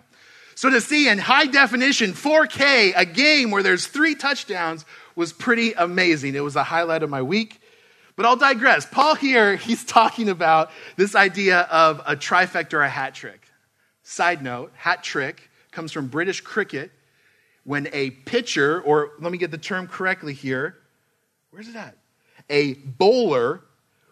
So 0.56 0.72
to 0.72 0.82
see 0.82 1.08
in 1.08 1.20
high 1.20 1.46
definition, 1.46 2.14
4K, 2.14 2.94
a 2.96 3.06
game 3.06 3.52
where 3.52 3.62
there's 3.62 3.86
three 3.86 4.16
touchdowns 4.16 4.86
was 5.16 5.32
pretty 5.32 5.74
amazing. 5.74 6.34
It 6.34 6.44
was 6.44 6.56
a 6.56 6.64
highlight 6.64 7.04
of 7.04 7.12
my 7.12 7.22
week. 7.22 7.62
But 8.16 8.26
I'll 8.26 8.36
digress. 8.36 8.86
Paul 8.86 9.14
here, 9.14 9.56
he's 9.68 9.86
talking 9.86 10.30
about 10.30 10.72
this 10.96 11.16
idea 11.16 11.62
of 11.62 12.02
a 12.06 12.16
trifecta 12.16 12.74
or 12.74 12.82
a 12.82 12.90
hat 12.90 13.14
trick. 13.14 13.48
Side 14.04 14.42
note, 14.42 14.72
hat 14.76 15.04
trick 15.04 15.50
comes 15.72 15.92
from 15.92 16.08
British 16.08 16.42
cricket 16.42 16.92
when 17.68 17.90
a 17.92 18.12
pitcher, 18.12 18.80
or 18.80 19.12
let 19.20 19.30
me 19.30 19.38
get 19.38 19.52
the 19.52 19.58
term 19.58 19.88
correctly 19.90 20.34
here, 20.34 20.78
where's 21.52 21.68
it 21.68 21.76
at? 21.76 21.98
A 22.50 22.76
bowler 22.76 23.60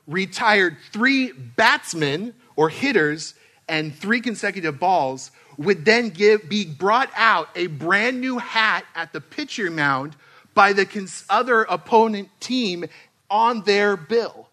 retired 0.07 0.75
three 0.91 1.31
batsmen 1.31 2.33
or 2.57 2.67
hitters 2.67 3.33
and 3.69 3.95
three 3.95 4.19
consecutive 4.19 4.77
balls 4.77 5.31
would 5.57 5.85
then 5.85 6.09
give, 6.09 6.49
be 6.49 6.65
brought 6.65 7.09
out 7.15 7.47
a 7.55 7.67
brand 7.67 8.19
new 8.19 8.39
hat 8.39 8.83
at 8.93 9.13
the 9.13 9.21
pitcher 9.21 9.71
mound 9.71 10.17
by 10.53 10.73
the 10.73 10.85
cons- 10.85 11.23
other 11.29 11.61
opponent 11.63 12.27
team 12.41 12.83
on 13.29 13.61
their 13.61 13.95
bill. 13.95 14.49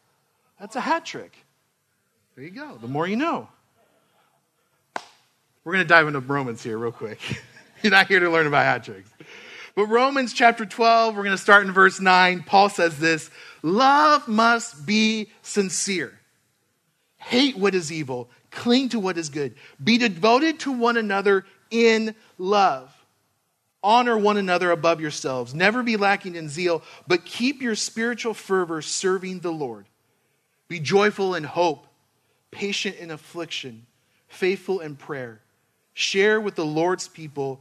That's 0.61 0.77
a 0.77 0.81
hat 0.81 1.05
trick. 1.05 1.37
There 2.37 2.45
you 2.45 2.51
go. 2.51 2.79
The 2.81 2.87
more 2.87 3.09
you 3.09 3.17
know. 3.17 3.49
We're 5.65 5.73
going 5.73 5.85
to 5.85 5.89
dive 5.89 6.07
into 6.07 6.21
Romans 6.21 6.63
here 6.63 6.79
real 6.79 6.93
quick. 6.93 7.19
You're 7.85 7.91
not 7.91 8.07
here 8.07 8.21
to 8.21 8.31
learn 8.31 8.47
about 8.47 8.65
hat 8.65 8.85
tricks. 8.85 9.11
But 9.75 9.87
Romans 9.87 10.33
chapter 10.33 10.65
12, 10.65 11.17
we're 11.17 11.25
going 11.25 11.37
to 11.37 11.43
start 11.43 11.67
in 11.67 11.73
verse 11.73 11.99
9. 11.99 12.45
Paul 12.45 12.69
says 12.69 12.99
this 12.99 13.29
Love 13.63 14.29
must 14.29 14.87
be 14.87 15.31
sincere. 15.43 16.19
Hate 17.17 17.57
what 17.57 17.75
is 17.75 17.91
evil, 17.91 18.31
cling 18.51 18.91
to 18.91 19.01
what 19.01 19.19
is 19.19 19.31
good. 19.31 19.55
Be 19.83 19.99
devoted 19.99 20.61
to 20.61 20.73
one 20.73 20.97
another 20.97 21.45
in 21.71 22.15
love. 22.39 22.93
Honor 23.83 24.17
one 24.17 24.37
another 24.37 24.71
above 24.71 25.01
yourselves. 25.01 25.55
Never 25.55 25.83
be 25.83 25.97
lacking 25.97 26.37
in 26.37 26.49
zeal, 26.49 26.83
but 27.09 27.25
keep 27.25 27.63
your 27.63 27.75
spiritual 27.75 28.35
fervor 28.35 28.81
serving 28.81 29.41
the 29.41 29.51
Lord. 29.51 29.87
Be 30.69 30.79
joyful 30.79 31.35
in 31.35 31.43
hope, 31.43 31.87
patient 32.53 32.97
in 32.97 33.11
affliction, 33.11 33.87
faithful 34.29 34.79
in 34.79 34.95
prayer. 34.95 35.41
Share 35.95 36.41
with 36.41 36.55
the 36.55 36.65
Lord's 36.65 37.09
people 37.09 37.61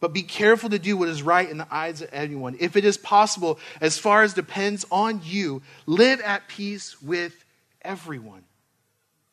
but 0.00 0.12
be 0.12 0.22
careful 0.22 0.70
to 0.70 0.78
do 0.78 0.96
what 0.96 1.08
is 1.08 1.22
right 1.22 1.48
in 1.48 1.58
the 1.58 1.74
eyes 1.74 2.02
of 2.02 2.10
anyone. 2.12 2.56
If 2.60 2.76
it 2.76 2.84
is 2.84 2.96
possible, 2.96 3.58
as 3.80 3.98
far 3.98 4.22
as 4.22 4.34
depends 4.34 4.84
on 4.90 5.20
you, 5.24 5.62
live 5.86 6.20
at 6.20 6.48
peace 6.48 7.00
with 7.00 7.44
everyone. 7.82 8.44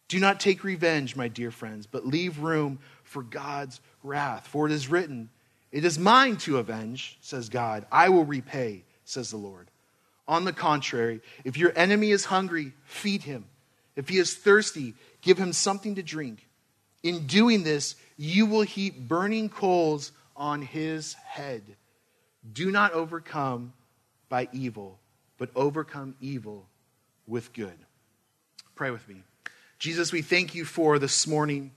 Do 0.07 0.19
not 0.19 0.39
take 0.39 0.63
revenge, 0.63 1.15
my 1.15 1.27
dear 1.27 1.51
friends, 1.51 1.85
but 1.85 2.05
leave 2.05 2.39
room 2.39 2.79
for 3.03 3.23
God's 3.23 3.81
wrath. 4.03 4.47
For 4.47 4.65
it 4.65 4.71
is 4.71 4.87
written, 4.87 5.29
It 5.71 5.85
is 5.85 5.99
mine 5.99 6.37
to 6.37 6.59
avenge, 6.59 7.17
says 7.21 7.49
God. 7.49 7.85
I 7.91 8.09
will 8.09 8.25
repay, 8.25 8.83
says 9.05 9.31
the 9.31 9.37
Lord. 9.37 9.69
On 10.27 10.45
the 10.45 10.53
contrary, 10.53 11.19
if 11.43 11.57
your 11.57 11.73
enemy 11.75 12.11
is 12.11 12.25
hungry, 12.25 12.73
feed 12.85 13.23
him. 13.23 13.45
If 13.95 14.09
he 14.09 14.17
is 14.17 14.35
thirsty, 14.35 14.93
give 15.21 15.37
him 15.37 15.51
something 15.51 15.95
to 15.95 16.03
drink. 16.03 16.47
In 17.03 17.27
doing 17.27 17.63
this, 17.63 17.95
you 18.15 18.45
will 18.45 18.61
heap 18.61 18.97
burning 18.97 19.49
coals 19.49 20.11
on 20.35 20.61
his 20.61 21.13
head. 21.13 21.63
Do 22.51 22.71
not 22.71 22.93
overcome 22.93 23.73
by 24.29 24.49
evil, 24.51 24.99
but 25.37 25.49
overcome 25.55 26.15
evil 26.19 26.67
with 27.27 27.53
good. 27.53 27.77
Pray 28.75 28.91
with 28.91 29.07
me. 29.07 29.23
Jesus, 29.79 30.11
we 30.11 30.21
thank 30.21 30.55
you 30.55 30.65
for 30.65 30.99
this 30.99 31.27
morning. 31.27 31.71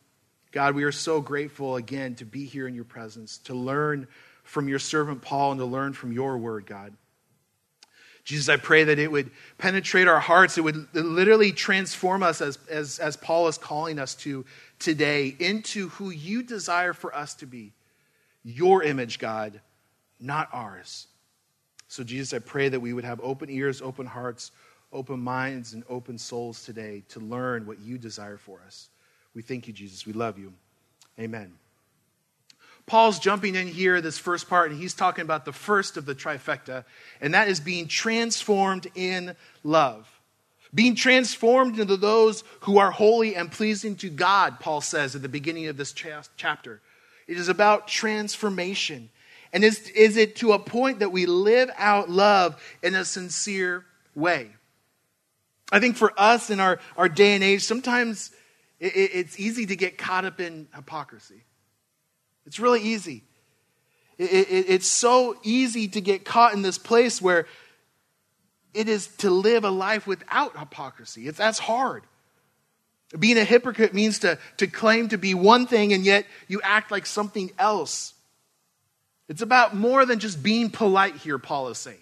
God, 0.52 0.74
we 0.74 0.84
are 0.84 0.92
so 0.92 1.20
grateful 1.20 1.76
again 1.76 2.14
to 2.16 2.24
be 2.24 2.46
here 2.46 2.66
in 2.66 2.74
your 2.74 2.84
presence, 2.84 3.38
to 3.38 3.54
learn 3.54 4.08
from 4.42 4.68
your 4.68 4.78
servant 4.78 5.22
Paul 5.22 5.52
and 5.52 5.58
to 5.58 5.66
learn 5.66 5.92
from 5.92 6.12
your 6.12 6.38
word, 6.38 6.66
God. 6.66 6.94
Jesus, 8.24 8.48
I 8.48 8.56
pray 8.56 8.82
that 8.84 8.98
it 8.98 9.10
would 9.10 9.30
penetrate 9.56 10.08
our 10.08 10.18
hearts. 10.18 10.58
It 10.58 10.62
would 10.62 10.92
literally 10.94 11.52
transform 11.52 12.24
us 12.24 12.40
as, 12.40 12.58
as, 12.68 12.98
as 12.98 13.16
Paul 13.16 13.46
is 13.46 13.56
calling 13.56 14.00
us 14.00 14.16
to 14.16 14.44
today 14.80 15.36
into 15.38 15.90
who 15.90 16.10
you 16.10 16.42
desire 16.42 16.92
for 16.92 17.14
us 17.14 17.34
to 17.34 17.46
be. 17.46 17.72
Your 18.48 18.84
image, 18.84 19.18
God, 19.18 19.60
not 20.20 20.48
ours. 20.52 21.08
So, 21.88 22.04
Jesus, 22.04 22.32
I 22.32 22.38
pray 22.38 22.68
that 22.68 22.78
we 22.78 22.92
would 22.92 23.02
have 23.02 23.20
open 23.20 23.50
ears, 23.50 23.82
open 23.82 24.06
hearts, 24.06 24.52
open 24.92 25.18
minds, 25.18 25.72
and 25.72 25.82
open 25.88 26.16
souls 26.16 26.64
today 26.64 27.02
to 27.08 27.18
learn 27.18 27.66
what 27.66 27.80
you 27.80 27.98
desire 27.98 28.36
for 28.36 28.60
us. 28.64 28.88
We 29.34 29.42
thank 29.42 29.66
you, 29.66 29.72
Jesus. 29.72 30.06
We 30.06 30.12
love 30.12 30.38
you. 30.38 30.52
Amen. 31.18 31.54
Paul's 32.86 33.18
jumping 33.18 33.56
in 33.56 33.66
here, 33.66 34.00
this 34.00 34.16
first 34.16 34.48
part, 34.48 34.70
and 34.70 34.78
he's 34.80 34.94
talking 34.94 35.22
about 35.22 35.44
the 35.44 35.52
first 35.52 35.96
of 35.96 36.06
the 36.06 36.14
trifecta, 36.14 36.84
and 37.20 37.34
that 37.34 37.48
is 37.48 37.58
being 37.58 37.88
transformed 37.88 38.86
in 38.94 39.34
love. 39.64 40.08
Being 40.72 40.94
transformed 40.94 41.80
into 41.80 41.96
those 41.96 42.44
who 42.60 42.78
are 42.78 42.92
holy 42.92 43.34
and 43.34 43.50
pleasing 43.50 43.96
to 43.96 44.08
God, 44.08 44.60
Paul 44.60 44.82
says 44.82 45.16
at 45.16 45.22
the 45.22 45.28
beginning 45.28 45.66
of 45.66 45.76
this 45.76 45.92
chapter. 45.92 46.80
It 47.26 47.38
is 47.38 47.48
about 47.48 47.88
transformation. 47.88 49.10
And 49.52 49.64
is, 49.64 49.88
is 49.90 50.16
it 50.16 50.36
to 50.36 50.52
a 50.52 50.58
point 50.58 51.00
that 51.00 51.12
we 51.12 51.26
live 51.26 51.70
out 51.76 52.10
love 52.10 52.60
in 52.82 52.94
a 52.94 53.04
sincere 53.04 53.84
way? 54.14 54.50
I 55.72 55.80
think 55.80 55.96
for 55.96 56.12
us 56.16 56.50
in 56.50 56.60
our, 56.60 56.78
our 56.96 57.08
day 57.08 57.34
and 57.34 57.42
age, 57.42 57.62
sometimes 57.62 58.30
it, 58.78 58.92
it's 58.94 59.40
easy 59.40 59.66
to 59.66 59.76
get 59.76 59.98
caught 59.98 60.24
up 60.24 60.40
in 60.40 60.68
hypocrisy. 60.74 61.42
It's 62.46 62.60
really 62.60 62.82
easy. 62.82 63.24
It, 64.18 64.30
it, 64.30 64.66
it's 64.68 64.86
so 64.86 65.36
easy 65.42 65.88
to 65.88 66.00
get 66.00 66.24
caught 66.24 66.54
in 66.54 66.62
this 66.62 66.78
place 66.78 67.20
where 67.20 67.46
it 68.72 68.88
is 68.88 69.08
to 69.18 69.30
live 69.30 69.64
a 69.64 69.70
life 69.70 70.06
without 70.06 70.56
hypocrisy. 70.58 71.26
It's, 71.28 71.38
that's 71.38 71.58
hard. 71.58 72.04
Being 73.18 73.38
a 73.38 73.44
hypocrite 73.44 73.94
means 73.94 74.20
to, 74.20 74.38
to 74.56 74.66
claim 74.66 75.08
to 75.08 75.18
be 75.18 75.34
one 75.34 75.66
thing 75.66 75.92
and 75.92 76.04
yet 76.04 76.26
you 76.48 76.60
act 76.62 76.90
like 76.90 77.06
something 77.06 77.50
else. 77.58 78.14
It's 79.28 79.42
about 79.42 79.74
more 79.74 80.04
than 80.04 80.18
just 80.18 80.42
being 80.42 80.70
polite 80.70 81.16
here, 81.16 81.38
Paul 81.38 81.68
is 81.68 81.78
saying. 81.78 81.98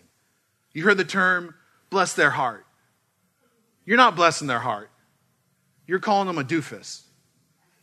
You 0.73 0.85
heard 0.85 0.97
the 0.97 1.05
term, 1.05 1.55
bless 1.91 2.15
their 2.15 2.31
heart. 2.31 2.67
You're 3.85 3.97
not 3.97 4.17
blessing 4.17 4.49
their 4.49 4.59
heart. 4.59 4.91
You're 5.87 6.01
calling 6.01 6.27
them 6.27 6.39
a 6.39 6.45
doofus 6.45 7.03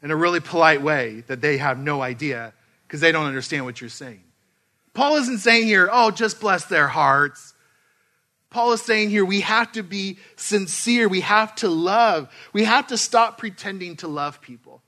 in 0.01 0.11
a 0.11 0.15
really 0.15 0.39
polite 0.39 0.81
way 0.81 1.23
that 1.27 1.41
they 1.41 1.57
have 1.57 1.77
no 1.77 2.01
idea 2.01 2.53
because 2.87 3.01
they 3.01 3.11
don't 3.11 3.27
understand 3.27 3.65
what 3.65 3.79
you're 3.79 3.89
saying. 3.89 4.23
Paul 4.93 5.15
isn't 5.17 5.37
saying 5.37 5.65
here, 5.65 5.89
oh, 5.91 6.11
just 6.11 6.41
bless 6.41 6.65
their 6.65 6.87
hearts. 6.87 7.50
Paul 8.51 8.73
is 8.73 8.81
saying 8.81 9.09
here, 9.09 9.25
we 9.25 9.41
have 9.41 9.71
to 9.71 9.81
be 9.81 10.19
sincere. 10.35 11.07
We 11.07 11.21
have 11.21 11.55
to 11.55 11.69
love. 11.69 12.29
We 12.53 12.65
have 12.65 12.87
to 12.87 12.97
stop 12.97 13.37
pretending 13.37 13.95
to 13.97 14.07
love 14.07 14.41
people. 14.41 14.83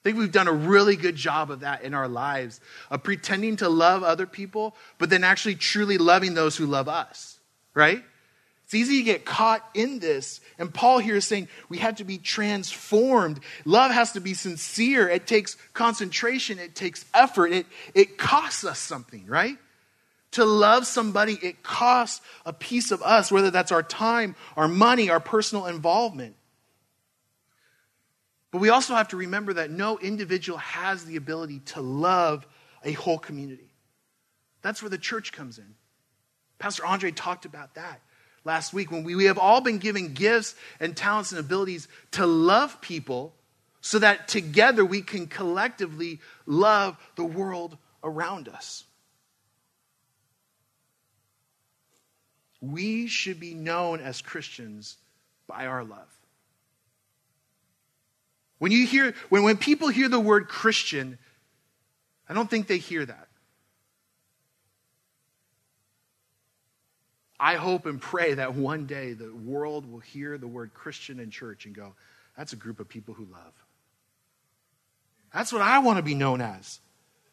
I 0.00 0.08
think 0.08 0.18
we've 0.18 0.32
done 0.32 0.48
a 0.48 0.52
really 0.52 0.96
good 0.96 1.14
job 1.14 1.50
of 1.50 1.60
that 1.60 1.82
in 1.82 1.94
our 1.94 2.08
lives, 2.08 2.60
of 2.90 3.02
pretending 3.02 3.56
to 3.56 3.68
love 3.68 4.02
other 4.02 4.26
people, 4.26 4.74
but 4.98 5.10
then 5.10 5.22
actually 5.22 5.54
truly 5.54 5.98
loving 5.98 6.34
those 6.34 6.56
who 6.56 6.66
love 6.66 6.88
us, 6.88 7.38
right? 7.74 8.02
It's 8.64 8.74
easy 8.74 8.98
to 8.98 9.02
get 9.02 9.26
caught 9.26 9.66
in 9.74 9.98
this. 9.98 10.40
And 10.58 10.72
Paul 10.72 10.98
here 10.98 11.16
is 11.16 11.26
saying 11.26 11.48
we 11.68 11.78
have 11.78 11.96
to 11.96 12.04
be 12.04 12.16
transformed. 12.18 13.40
Love 13.66 13.92
has 13.92 14.12
to 14.12 14.20
be 14.20 14.32
sincere. 14.32 15.08
It 15.08 15.26
takes 15.26 15.56
concentration, 15.74 16.58
it 16.58 16.74
takes 16.74 17.04
effort, 17.14 17.52
it, 17.52 17.66
it 17.94 18.16
costs 18.16 18.64
us 18.64 18.78
something, 18.78 19.26
right? 19.26 19.58
To 20.34 20.44
love 20.44 20.86
somebody, 20.86 21.38
it 21.42 21.62
costs 21.62 22.20
a 22.44 22.52
piece 22.52 22.90
of 22.90 23.02
us, 23.02 23.30
whether 23.30 23.50
that's 23.50 23.72
our 23.72 23.82
time, 23.82 24.34
our 24.56 24.68
money, 24.68 25.10
our 25.10 25.20
personal 25.20 25.66
involvement. 25.66 26.36
But 28.50 28.60
we 28.60 28.68
also 28.68 28.94
have 28.94 29.08
to 29.08 29.16
remember 29.16 29.54
that 29.54 29.70
no 29.70 29.98
individual 29.98 30.58
has 30.58 31.04
the 31.04 31.16
ability 31.16 31.60
to 31.66 31.80
love 31.80 32.46
a 32.84 32.92
whole 32.92 33.18
community. 33.18 33.74
That's 34.62 34.82
where 34.82 34.90
the 34.90 34.98
church 34.98 35.32
comes 35.32 35.58
in. 35.58 35.74
Pastor 36.58 36.84
Andre 36.86 37.10
talked 37.10 37.44
about 37.44 37.74
that 37.74 38.00
last 38.44 38.72
week 38.72 38.90
when 38.90 39.04
we, 39.04 39.14
we 39.14 39.24
have 39.24 39.38
all 39.38 39.60
been 39.60 39.78
given 39.78 40.14
gifts 40.14 40.54
and 40.80 40.96
talents 40.96 41.32
and 41.32 41.40
abilities 41.40 41.88
to 42.12 42.26
love 42.26 42.80
people 42.80 43.34
so 43.80 43.98
that 43.98 44.28
together 44.28 44.84
we 44.84 45.02
can 45.02 45.26
collectively 45.26 46.20
love 46.46 46.96
the 47.16 47.24
world 47.24 47.76
around 48.02 48.48
us. 48.48 48.84
We 52.70 53.06
should 53.06 53.40
be 53.40 53.54
known 53.54 54.00
as 54.00 54.22
Christians 54.22 54.96
by 55.46 55.66
our 55.66 55.84
love. 55.84 56.08
When 58.58 58.72
you 58.72 58.86
hear 58.86 59.14
when, 59.28 59.42
when 59.42 59.56
people 59.56 59.88
hear 59.88 60.08
the 60.08 60.20
word 60.20 60.48
Christian, 60.48 61.18
I 62.28 62.34
don't 62.34 62.48
think 62.48 62.66
they 62.66 62.78
hear 62.78 63.04
that. 63.04 63.28
I 67.38 67.56
hope 67.56 67.84
and 67.84 68.00
pray 68.00 68.34
that 68.34 68.54
one 68.54 68.86
day 68.86 69.12
the 69.12 69.34
world 69.34 69.90
will 69.90 69.98
hear 69.98 70.38
the 70.38 70.46
word 70.46 70.72
Christian 70.72 71.20
and 71.20 71.30
church 71.30 71.66
and 71.66 71.74
go, 71.74 71.94
that's 72.38 72.54
a 72.54 72.56
group 72.56 72.80
of 72.80 72.88
people 72.88 73.12
who 73.12 73.26
love. 73.26 73.52
That's 75.32 75.52
what 75.52 75.60
I 75.60 75.80
want 75.80 75.98
to 75.98 76.02
be 76.02 76.14
known 76.14 76.40
as. 76.40 76.80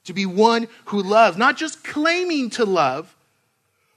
To 0.05 0.13
be 0.13 0.25
one 0.25 0.67
who 0.85 1.01
loves, 1.03 1.37
not 1.37 1.55
just 1.55 1.83
claiming 1.83 2.49
to 2.51 2.65
love, 2.65 3.15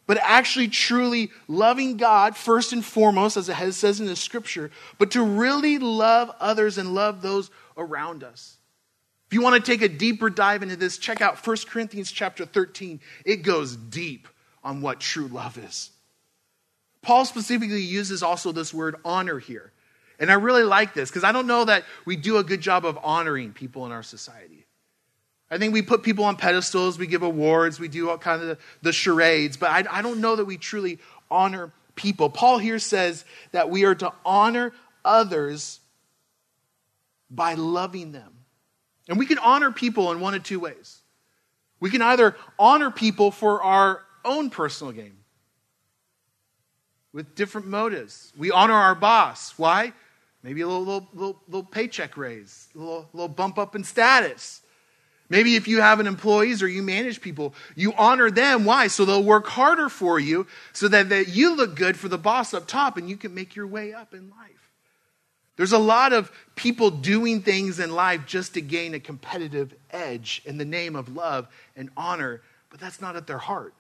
but 0.06 0.18
actually 0.22 0.68
truly 0.68 1.30
loving 1.48 1.96
God 1.96 2.36
first 2.36 2.72
and 2.72 2.84
foremost, 2.84 3.36
as 3.36 3.48
it 3.48 3.72
says 3.72 4.00
in 4.00 4.06
the 4.06 4.16
scripture, 4.16 4.70
but 4.98 5.12
to 5.12 5.22
really 5.22 5.78
love 5.78 6.30
others 6.40 6.78
and 6.78 6.94
love 6.94 7.22
those 7.22 7.50
around 7.76 8.22
us. 8.22 8.58
If 9.26 9.32
you 9.32 9.40
want 9.40 9.62
to 9.62 9.70
take 9.72 9.82
a 9.82 9.88
deeper 9.88 10.30
dive 10.30 10.62
into 10.62 10.76
this, 10.76 10.98
check 10.98 11.20
out 11.20 11.44
1 11.44 11.56
Corinthians 11.68 12.12
chapter 12.12 12.44
13. 12.44 13.00
It 13.24 13.36
goes 13.36 13.76
deep 13.76 14.28
on 14.62 14.80
what 14.80 15.00
true 15.00 15.26
love 15.28 15.58
is. 15.58 15.90
Paul 17.02 17.24
specifically 17.24 17.82
uses 17.82 18.22
also 18.22 18.52
this 18.52 18.72
word 18.72 18.96
honor 19.04 19.38
here. 19.38 19.72
And 20.18 20.30
I 20.30 20.34
really 20.34 20.62
like 20.62 20.94
this 20.94 21.10
because 21.10 21.24
I 21.24 21.32
don't 21.32 21.46
know 21.46 21.64
that 21.64 21.84
we 22.04 22.16
do 22.16 22.36
a 22.36 22.44
good 22.44 22.60
job 22.60 22.86
of 22.86 22.98
honoring 23.02 23.52
people 23.52 23.84
in 23.86 23.92
our 23.92 24.02
society. 24.02 24.63
I 25.50 25.58
think 25.58 25.72
we 25.72 25.82
put 25.82 26.02
people 26.02 26.24
on 26.24 26.36
pedestals, 26.36 26.98
we 26.98 27.06
give 27.06 27.22
awards, 27.22 27.78
we 27.78 27.88
do 27.88 28.10
all 28.10 28.18
kind 28.18 28.42
of 28.42 28.58
the, 28.82 28.92
charades, 28.92 29.56
but 29.56 29.70
I, 29.70 29.84
I 29.90 30.02
don't 30.02 30.20
know 30.20 30.36
that 30.36 30.44
we 30.44 30.56
truly 30.56 30.98
honor 31.30 31.72
people. 31.94 32.30
Paul 32.30 32.58
here 32.58 32.78
says 32.78 33.24
that 33.52 33.70
we 33.70 33.84
are 33.84 33.94
to 33.94 34.12
honor 34.24 34.72
others 35.04 35.80
by 37.30 37.54
loving 37.54 38.12
them. 38.12 38.32
And 39.08 39.18
we 39.18 39.26
can 39.26 39.38
honor 39.38 39.70
people 39.70 40.10
in 40.12 40.20
one 40.20 40.34
of 40.34 40.42
two 40.42 40.60
ways. 40.60 41.00
We 41.78 41.90
can 41.90 42.00
either 42.00 42.36
honor 42.58 42.90
people 42.90 43.30
for 43.30 43.62
our 43.62 44.02
own 44.24 44.48
personal 44.48 44.92
gain 44.92 45.16
with 47.12 47.34
different 47.34 47.66
motives. 47.66 48.32
We 48.36 48.50
honor 48.50 48.74
our 48.74 48.94
boss. 48.94 49.54
Why? 49.58 49.92
Maybe 50.42 50.62
a 50.62 50.66
little, 50.66 50.84
little, 50.84 51.08
little, 51.12 51.42
little 51.46 51.62
paycheck 51.62 52.16
raise, 52.16 52.68
a 52.74 52.78
little, 52.78 53.08
little 53.12 53.28
bump 53.28 53.58
up 53.58 53.76
in 53.76 53.84
status. 53.84 54.62
Maybe 55.28 55.56
if 55.56 55.66
you 55.66 55.80
have 55.80 56.00
an 56.00 56.06
employees 56.06 56.62
or 56.62 56.68
you 56.68 56.82
manage 56.82 57.20
people, 57.20 57.54
you 57.74 57.94
honor 57.94 58.30
them. 58.30 58.64
Why? 58.64 58.88
So 58.88 59.04
they'll 59.04 59.22
work 59.22 59.46
harder 59.46 59.88
for 59.88 60.20
you 60.20 60.46
so 60.72 60.88
that, 60.88 61.08
that 61.08 61.28
you 61.28 61.56
look 61.56 61.76
good 61.76 61.96
for 61.96 62.08
the 62.08 62.18
boss 62.18 62.52
up 62.52 62.66
top 62.66 62.96
and 62.96 63.08
you 63.08 63.16
can 63.16 63.34
make 63.34 63.56
your 63.56 63.66
way 63.66 63.94
up 63.94 64.12
in 64.12 64.30
life. 64.30 64.70
There's 65.56 65.72
a 65.72 65.78
lot 65.78 66.12
of 66.12 66.32
people 66.56 66.90
doing 66.90 67.40
things 67.40 67.78
in 67.78 67.92
life 67.92 68.26
just 68.26 68.54
to 68.54 68.60
gain 68.60 68.92
a 68.92 69.00
competitive 69.00 69.74
edge 69.90 70.42
in 70.44 70.58
the 70.58 70.64
name 70.64 70.96
of 70.96 71.14
love 71.14 71.48
and 71.76 71.90
honor, 71.96 72.42
but 72.70 72.80
that's 72.80 73.00
not 73.00 73.16
at 73.16 73.26
their 73.26 73.38
heart. 73.38 73.72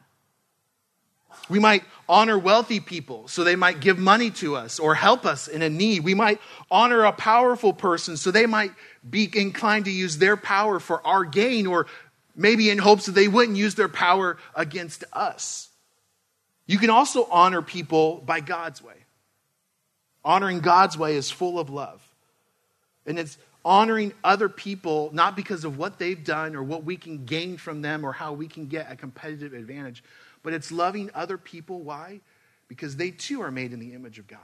We 1.48 1.58
might 1.58 1.84
honor 2.08 2.38
wealthy 2.38 2.80
people 2.80 3.28
so 3.28 3.44
they 3.44 3.56
might 3.56 3.80
give 3.80 3.98
money 3.98 4.30
to 4.30 4.56
us 4.56 4.78
or 4.78 4.94
help 4.94 5.24
us 5.24 5.48
in 5.48 5.62
a 5.62 5.70
need. 5.70 6.04
We 6.04 6.14
might 6.14 6.40
honor 6.70 7.04
a 7.04 7.12
powerful 7.12 7.72
person 7.72 8.16
so 8.16 8.30
they 8.30 8.46
might 8.46 8.72
be 9.08 9.30
inclined 9.34 9.86
to 9.86 9.90
use 9.90 10.18
their 10.18 10.36
power 10.36 10.80
for 10.80 11.06
our 11.06 11.24
gain 11.24 11.66
or 11.66 11.86
maybe 12.36 12.70
in 12.70 12.78
hopes 12.78 13.06
that 13.06 13.12
they 13.12 13.28
wouldn't 13.28 13.56
use 13.56 13.74
their 13.74 13.88
power 13.88 14.38
against 14.54 15.04
us. 15.12 15.68
You 16.66 16.78
can 16.78 16.90
also 16.90 17.26
honor 17.30 17.62
people 17.62 18.22
by 18.24 18.40
God's 18.40 18.82
way. 18.82 18.94
Honoring 20.24 20.60
God's 20.60 20.96
way 20.96 21.16
is 21.16 21.30
full 21.30 21.58
of 21.58 21.68
love. 21.68 22.02
And 23.06 23.18
it's 23.18 23.36
honoring 23.64 24.12
other 24.22 24.48
people, 24.48 25.10
not 25.12 25.36
because 25.36 25.64
of 25.64 25.78
what 25.78 25.98
they've 25.98 26.22
done 26.22 26.54
or 26.54 26.62
what 26.62 26.84
we 26.84 26.96
can 26.96 27.24
gain 27.24 27.56
from 27.56 27.82
them 27.82 28.04
or 28.04 28.12
how 28.12 28.32
we 28.32 28.48
can 28.48 28.66
get 28.66 28.90
a 28.90 28.96
competitive 28.96 29.52
advantage, 29.52 30.02
but 30.44 30.52
it's 30.52 30.70
loving 30.70 31.10
other 31.14 31.36
people. 31.36 31.82
Why? 31.82 32.20
Because 32.68 32.94
they 32.94 33.10
too 33.10 33.42
are 33.42 33.50
made 33.50 33.72
in 33.72 33.80
the 33.80 33.94
image 33.94 34.20
of 34.20 34.28
God. 34.28 34.38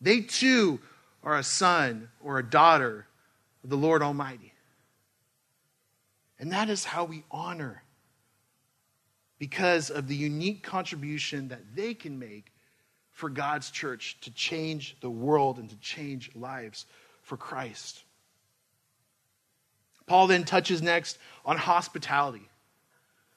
They 0.00 0.20
too 0.20 0.78
are 1.24 1.36
a 1.36 1.42
son 1.42 2.08
or 2.22 2.38
a 2.38 2.48
daughter 2.48 3.06
of 3.64 3.70
the 3.70 3.76
Lord 3.76 4.02
Almighty. 4.02 4.52
And 6.38 6.52
that 6.52 6.70
is 6.70 6.84
how 6.84 7.04
we 7.04 7.24
honor 7.30 7.82
because 9.38 9.90
of 9.90 10.08
the 10.08 10.14
unique 10.14 10.62
contribution 10.62 11.48
that 11.48 11.74
they 11.74 11.94
can 11.94 12.18
make 12.18 12.52
for 13.10 13.30
God's 13.30 13.70
church 13.70 14.18
to 14.22 14.30
change 14.30 14.96
the 15.00 15.10
world 15.10 15.58
and 15.58 15.68
to 15.70 15.76
change 15.76 16.30
lives 16.34 16.86
for 17.22 17.36
Christ. 17.36 18.02
Paul 20.06 20.26
then 20.26 20.44
touches 20.44 20.82
next 20.82 21.18
on 21.44 21.56
hospitality. 21.56 22.49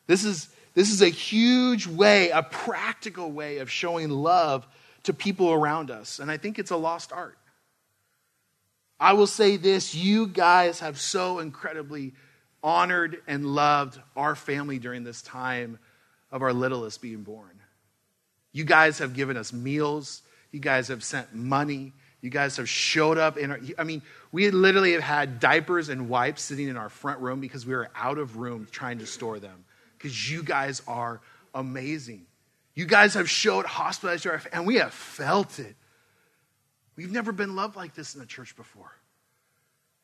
This 0.08 0.24
is, 0.24 0.50
this 0.74 0.92
is 0.92 1.02
a 1.02 1.10
huge 1.10 1.88
way, 1.88 2.30
a 2.30 2.44
practical 2.44 3.32
way 3.32 3.60
of 3.60 3.70
showing 3.70 4.10
love 4.10 4.66
to 5.04 5.14
people 5.14 5.52
around 5.52 5.92
us. 5.92 6.20
And 6.20 6.32
I 6.32 6.38
think 6.38 6.60
it's 6.60 6.72
a 6.72 6.78
lost 6.78 7.12
art. 7.12 7.38
I 9.00 9.14
will 9.14 9.28
say 9.28 9.58
this 9.58 9.94
you 9.94 10.28
guys 10.28 10.80
have 10.80 11.00
so 11.00 11.40
incredibly 11.40 12.14
honored 12.64 13.22
and 13.28 13.46
loved 13.46 14.00
our 14.16 14.36
family 14.36 14.80
during 14.80 15.04
this 15.04 15.22
time 15.22 15.78
of 16.32 16.42
our 16.42 16.54
littlest 16.54 17.02
being 17.02 17.24
born. 17.24 17.60
You 18.54 18.64
guys 18.64 19.00
have 19.00 19.14
given 19.14 19.36
us 19.36 19.52
meals. 19.52 20.22
You 20.52 20.60
guys 20.60 20.88
have 20.88 21.04
sent 21.04 21.34
money. 21.36 21.92
You 22.22 22.30
guys 22.30 22.56
have 22.56 22.70
showed 22.70 23.18
up 23.18 23.38
in 23.38 23.52
our, 23.52 23.60
I 23.78 23.84
mean, 23.84 24.02
we 24.32 24.50
literally 24.50 24.94
have 24.94 25.04
had 25.04 25.42
diapers 25.42 25.90
and 25.90 26.08
wipes 26.08 26.44
sitting 26.44 26.70
in 26.70 26.78
our 26.78 26.88
front 26.88 27.20
room 27.20 27.42
because 27.42 27.66
we 27.66 27.76
were 27.76 27.90
out 27.96 28.18
of 28.18 28.38
room 28.38 28.68
trying 28.72 29.00
to 29.00 29.06
store 29.06 29.40
them. 29.40 29.66
Because 30.04 30.30
you 30.30 30.44
guys 30.44 30.82
are 30.86 31.22
amazing. 31.56 32.26
You 32.76 32.86
guys 32.86 33.14
have 33.14 33.30
showed 33.30 33.66
hospitality 33.66 34.50
and 34.52 34.68
we 34.68 34.76
have 34.76 34.94
felt 34.94 35.60
it. 35.60 35.78
We've 36.98 37.12
never 37.12 37.32
been 37.32 37.56
loved 37.56 37.78
like 37.78 37.96
this 37.96 38.14
in 38.14 38.20
the 38.20 38.28
church 38.28 38.54
before. 38.58 38.92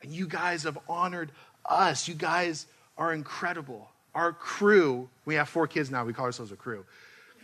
And 0.02 0.14
you 0.14 0.26
guys 0.26 0.64
have 0.64 0.80
honored 0.88 1.34
us. 1.66 2.08
You 2.08 2.14
guys 2.14 2.66
are 2.98 3.14
incredible. 3.14 3.90
Our 4.16 4.32
crew, 4.32 5.10
we 5.26 5.36
have 5.36 5.50
four 5.50 5.68
kids 5.68 5.92
now, 5.92 6.06
we 6.06 6.14
call 6.14 6.28
ourselves 6.28 6.54
a 6.54 6.56
crew. 6.56 6.86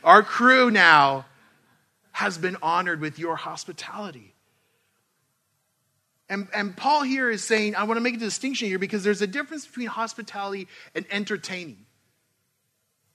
Our 0.05 0.23
crew 0.23 0.71
now 0.71 1.25
has 2.13 2.37
been 2.37 2.55
honored 2.61 3.01
with 3.01 3.19
your 3.19 3.35
hospitality. 3.35 4.33
And, 6.29 6.47
and 6.55 6.77
Paul 6.77 7.03
here 7.03 7.29
is 7.29 7.43
saying, 7.43 7.75
I 7.75 7.83
want 7.83 7.97
to 7.97 8.01
make 8.01 8.15
a 8.15 8.19
distinction 8.19 8.69
here 8.69 8.79
because 8.79 9.03
there's 9.03 9.21
a 9.21 9.27
difference 9.27 9.67
between 9.67 9.87
hospitality 9.87 10.69
and 10.95 11.05
entertaining. 11.11 11.85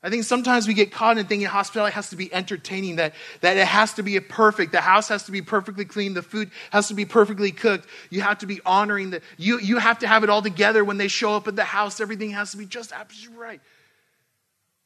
I 0.02 0.08
think 0.08 0.24
sometimes 0.24 0.66
we 0.66 0.72
get 0.72 0.90
caught 0.90 1.18
in 1.18 1.26
thinking 1.26 1.46
hospitality 1.46 1.92
has 1.92 2.08
to 2.08 2.16
be 2.16 2.32
entertaining, 2.32 2.96
that, 2.96 3.12
that 3.42 3.58
it 3.58 3.66
has 3.66 3.92
to 3.94 4.02
be 4.02 4.18
perfect. 4.18 4.72
The 4.72 4.80
house 4.80 5.08
has 5.08 5.24
to 5.24 5.32
be 5.32 5.42
perfectly 5.42 5.84
clean. 5.84 6.14
The 6.14 6.22
food 6.22 6.50
has 6.70 6.88
to 6.88 6.94
be 6.94 7.04
perfectly 7.04 7.52
cooked. 7.52 7.86
You 8.08 8.22
have 8.22 8.38
to 8.38 8.46
be 8.46 8.60
honoring 8.64 9.10
the, 9.10 9.20
you, 9.36 9.58
you 9.58 9.76
have 9.76 9.98
to 9.98 10.06
have 10.06 10.24
it 10.24 10.30
all 10.30 10.40
together 10.40 10.84
when 10.84 10.96
they 10.96 11.08
show 11.08 11.34
up 11.34 11.48
at 11.48 11.56
the 11.56 11.64
house. 11.64 12.00
Everything 12.00 12.30
has 12.30 12.50
to 12.52 12.56
be 12.56 12.64
just 12.64 12.92
absolutely 12.92 13.38
right. 13.38 13.60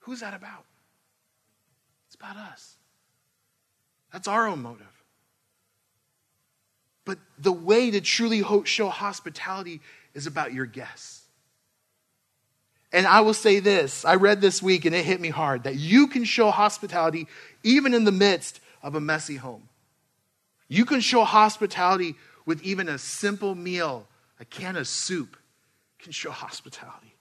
Who's 0.00 0.18
that 0.20 0.34
about? 0.34 0.64
It's 2.08 2.16
about 2.16 2.36
us. 2.36 2.74
That's 4.12 4.26
our 4.26 4.48
own 4.48 4.62
motive. 4.62 4.86
But 7.04 7.18
the 7.38 7.52
way 7.52 7.92
to 7.92 8.00
truly 8.00 8.42
show 8.64 8.88
hospitality 8.88 9.80
is 10.12 10.26
about 10.26 10.52
your 10.52 10.66
guests. 10.66 11.13
And 12.94 13.08
I 13.08 13.22
will 13.22 13.34
say 13.34 13.58
this 13.58 14.04
I 14.04 14.14
read 14.14 14.40
this 14.40 14.62
week 14.62 14.84
and 14.84 14.94
it 14.94 15.04
hit 15.04 15.20
me 15.20 15.28
hard 15.28 15.64
that 15.64 15.74
you 15.74 16.06
can 16.06 16.22
show 16.22 16.52
hospitality 16.52 17.26
even 17.64 17.92
in 17.92 18.04
the 18.04 18.12
midst 18.12 18.60
of 18.82 18.94
a 18.94 19.00
messy 19.00 19.34
home. 19.34 19.68
You 20.68 20.84
can 20.84 21.00
show 21.00 21.24
hospitality 21.24 22.14
with 22.46 22.62
even 22.62 22.88
a 22.88 22.98
simple 22.98 23.56
meal, 23.56 24.06
a 24.38 24.44
can 24.44 24.76
of 24.76 24.86
soup 24.86 25.36
can 25.98 26.12
show 26.12 26.30
hospitality. 26.30 27.16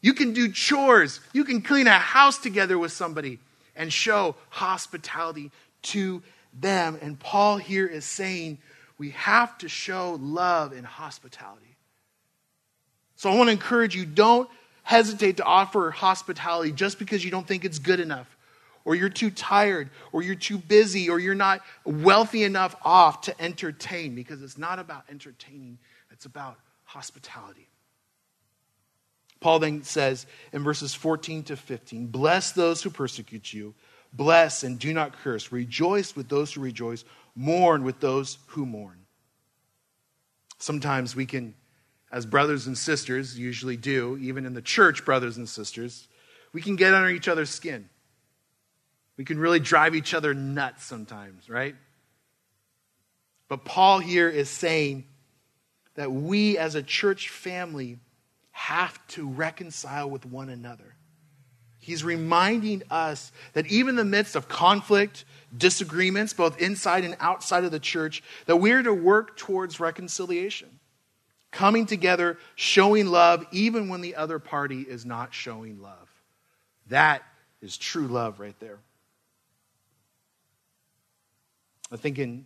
You 0.00 0.14
can 0.14 0.32
do 0.32 0.50
chores, 0.50 1.20
you 1.34 1.44
can 1.44 1.60
clean 1.60 1.86
a 1.86 1.98
house 1.98 2.38
together 2.38 2.78
with 2.78 2.92
somebody 2.92 3.40
and 3.74 3.92
show 3.92 4.36
hospitality 4.48 5.50
to 5.82 6.22
them. 6.58 6.98
And 7.02 7.20
Paul 7.20 7.58
here 7.58 7.86
is 7.86 8.06
saying 8.06 8.56
we 8.96 9.10
have 9.10 9.58
to 9.58 9.68
show 9.68 10.18
love 10.18 10.72
and 10.72 10.86
hospitality. 10.86 11.75
So 13.16 13.30
I 13.30 13.34
want 13.34 13.48
to 13.48 13.52
encourage 13.52 13.96
you 13.96 14.06
don't 14.06 14.48
hesitate 14.82 15.38
to 15.38 15.44
offer 15.44 15.90
hospitality 15.90 16.70
just 16.70 16.98
because 16.98 17.24
you 17.24 17.30
don't 17.30 17.46
think 17.46 17.64
it's 17.64 17.78
good 17.78 17.98
enough, 17.98 18.36
or 18.84 18.94
you're 18.94 19.08
too 19.08 19.30
tired, 19.30 19.90
or 20.12 20.22
you're 20.22 20.34
too 20.34 20.58
busy, 20.58 21.08
or 21.10 21.18
you're 21.18 21.34
not 21.34 21.60
wealthy 21.84 22.44
enough 22.44 22.76
off 22.84 23.22
to 23.22 23.42
entertain, 23.42 24.14
because 24.14 24.42
it's 24.42 24.58
not 24.58 24.78
about 24.78 25.04
entertaining, 25.10 25.78
it's 26.12 26.26
about 26.26 26.56
hospitality. 26.84 27.68
Paul 29.40 29.58
then 29.58 29.82
says 29.82 30.26
in 30.52 30.62
verses 30.62 30.94
14 30.94 31.44
to 31.44 31.56
15 31.56 32.06
Bless 32.06 32.52
those 32.52 32.82
who 32.82 32.90
persecute 32.90 33.52
you, 33.52 33.74
bless 34.12 34.62
and 34.62 34.78
do 34.78 34.92
not 34.94 35.12
curse, 35.22 35.52
rejoice 35.52 36.14
with 36.14 36.28
those 36.28 36.52
who 36.52 36.60
rejoice, 36.60 37.04
mourn 37.34 37.82
with 37.82 38.00
those 38.00 38.38
who 38.48 38.66
mourn. 38.66 38.98
Sometimes 40.58 41.14
we 41.14 41.26
can 41.26 41.54
as 42.10 42.24
brothers 42.24 42.66
and 42.66 42.76
sisters 42.78 43.38
usually 43.38 43.76
do, 43.76 44.16
even 44.20 44.46
in 44.46 44.54
the 44.54 44.62
church, 44.62 45.04
brothers 45.04 45.36
and 45.36 45.48
sisters, 45.48 46.06
we 46.52 46.62
can 46.62 46.76
get 46.76 46.94
under 46.94 47.10
each 47.10 47.28
other's 47.28 47.50
skin. 47.50 47.88
We 49.16 49.24
can 49.24 49.38
really 49.38 49.60
drive 49.60 49.94
each 49.94 50.14
other 50.14 50.34
nuts 50.34 50.84
sometimes, 50.84 51.48
right? 51.48 51.74
But 53.48 53.64
Paul 53.64 53.98
here 53.98 54.28
is 54.28 54.50
saying 54.50 55.04
that 55.94 56.12
we 56.12 56.58
as 56.58 56.74
a 56.74 56.82
church 56.82 57.28
family 57.28 57.98
have 58.50 59.04
to 59.08 59.28
reconcile 59.28 60.08
with 60.08 60.26
one 60.26 60.48
another. 60.48 60.94
He's 61.78 62.02
reminding 62.02 62.82
us 62.90 63.30
that 63.52 63.66
even 63.66 63.90
in 63.90 63.96
the 63.96 64.04
midst 64.04 64.34
of 64.34 64.48
conflict, 64.48 65.24
disagreements, 65.56 66.32
both 66.32 66.60
inside 66.60 67.04
and 67.04 67.16
outside 67.20 67.64
of 67.64 67.70
the 67.70 67.78
church, 67.78 68.22
that 68.46 68.56
we're 68.56 68.82
to 68.82 68.92
work 68.92 69.36
towards 69.36 69.78
reconciliation 69.78 70.75
coming 71.56 71.86
together, 71.86 72.36
showing 72.54 73.06
love, 73.06 73.46
even 73.50 73.88
when 73.88 74.02
the 74.02 74.14
other 74.14 74.38
party 74.38 74.82
is 74.82 75.06
not 75.06 75.32
showing 75.32 75.80
love. 75.80 76.08
That 76.88 77.22
is 77.62 77.78
true 77.78 78.06
love 78.06 78.38
right 78.40 78.58
there. 78.60 78.78
I 81.90 81.96
think 81.96 82.18
in 82.18 82.44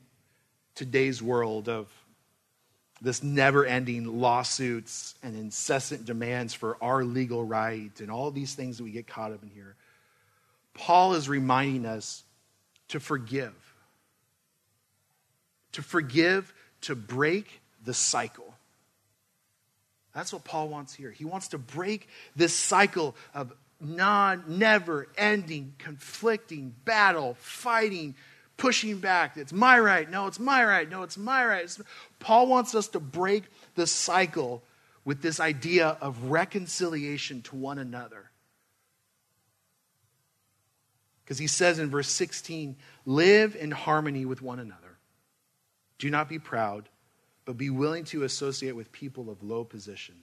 today's 0.76 1.20
world 1.20 1.68
of 1.68 1.88
this 3.02 3.20
never 3.20 3.66
ending 3.66 4.20
lawsuits 4.20 5.16
and 5.24 5.34
incessant 5.34 6.04
demands 6.04 6.54
for 6.54 6.76
our 6.80 7.02
legal 7.02 7.44
right 7.44 7.90
and 7.98 8.12
all 8.12 8.30
these 8.30 8.54
things 8.54 8.76
that 8.76 8.84
we 8.84 8.92
get 8.92 9.08
caught 9.08 9.32
up 9.32 9.42
in 9.42 9.48
here, 9.48 9.74
Paul 10.72 11.14
is 11.14 11.28
reminding 11.28 11.84
us 11.84 12.22
to 12.88 13.00
forgive. 13.00 13.54
To 15.72 15.82
forgive, 15.82 16.54
to 16.82 16.94
break 16.94 17.60
the 17.84 17.94
cycle. 17.94 18.54
That's 20.14 20.32
what 20.32 20.44
Paul 20.44 20.68
wants 20.68 20.94
here. 20.94 21.10
He 21.10 21.24
wants 21.24 21.48
to 21.48 21.58
break 21.58 22.08
this 22.34 22.54
cycle 22.54 23.14
of 23.34 23.52
non, 23.80 24.44
never 24.46 25.08
ending, 25.16 25.74
conflicting 25.78 26.74
battle, 26.84 27.36
fighting, 27.40 28.14
pushing 28.56 28.98
back. 28.98 29.36
It's 29.36 29.52
my 29.52 29.78
right. 29.78 30.10
No, 30.10 30.26
it's 30.26 30.40
my 30.40 30.64
right. 30.64 30.88
No, 30.88 31.02
it's 31.02 31.16
my 31.16 31.44
right. 31.44 31.78
Paul 32.18 32.46
wants 32.46 32.74
us 32.74 32.88
to 32.88 33.00
break 33.00 33.44
the 33.74 33.86
cycle 33.86 34.62
with 35.04 35.22
this 35.22 35.40
idea 35.40 35.96
of 36.00 36.24
reconciliation 36.24 37.42
to 37.42 37.56
one 37.56 37.78
another. 37.78 38.30
Because 41.24 41.38
he 41.38 41.46
says 41.46 41.78
in 41.78 41.90
verse 41.90 42.08
16, 42.08 42.76
live 43.06 43.56
in 43.56 43.70
harmony 43.70 44.24
with 44.24 44.42
one 44.42 44.58
another. 44.58 44.98
Do 45.98 46.10
not 46.10 46.28
be 46.28 46.38
proud 46.38 46.88
but 47.50 47.56
be 47.56 47.68
willing 47.68 48.04
to 48.04 48.22
associate 48.22 48.76
with 48.76 48.92
people 48.92 49.28
of 49.28 49.42
low 49.42 49.64
position. 49.64 50.14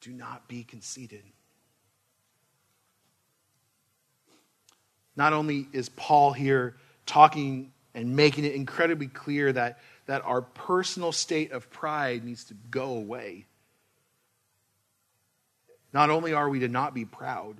Do 0.00 0.10
not 0.10 0.48
be 0.48 0.64
conceited. 0.64 1.22
Not 5.14 5.32
only 5.32 5.68
is 5.72 5.88
Paul 5.90 6.32
here 6.32 6.74
talking 7.06 7.70
and 7.94 8.16
making 8.16 8.44
it 8.44 8.56
incredibly 8.56 9.06
clear 9.06 9.52
that, 9.52 9.78
that 10.06 10.22
our 10.24 10.42
personal 10.42 11.12
state 11.12 11.52
of 11.52 11.70
pride 11.70 12.24
needs 12.24 12.42
to 12.46 12.54
go 12.72 12.96
away. 12.96 13.46
Not 15.92 16.10
only 16.10 16.32
are 16.32 16.48
we 16.48 16.58
to 16.58 16.68
not 16.68 16.92
be 16.92 17.04
proud, 17.04 17.58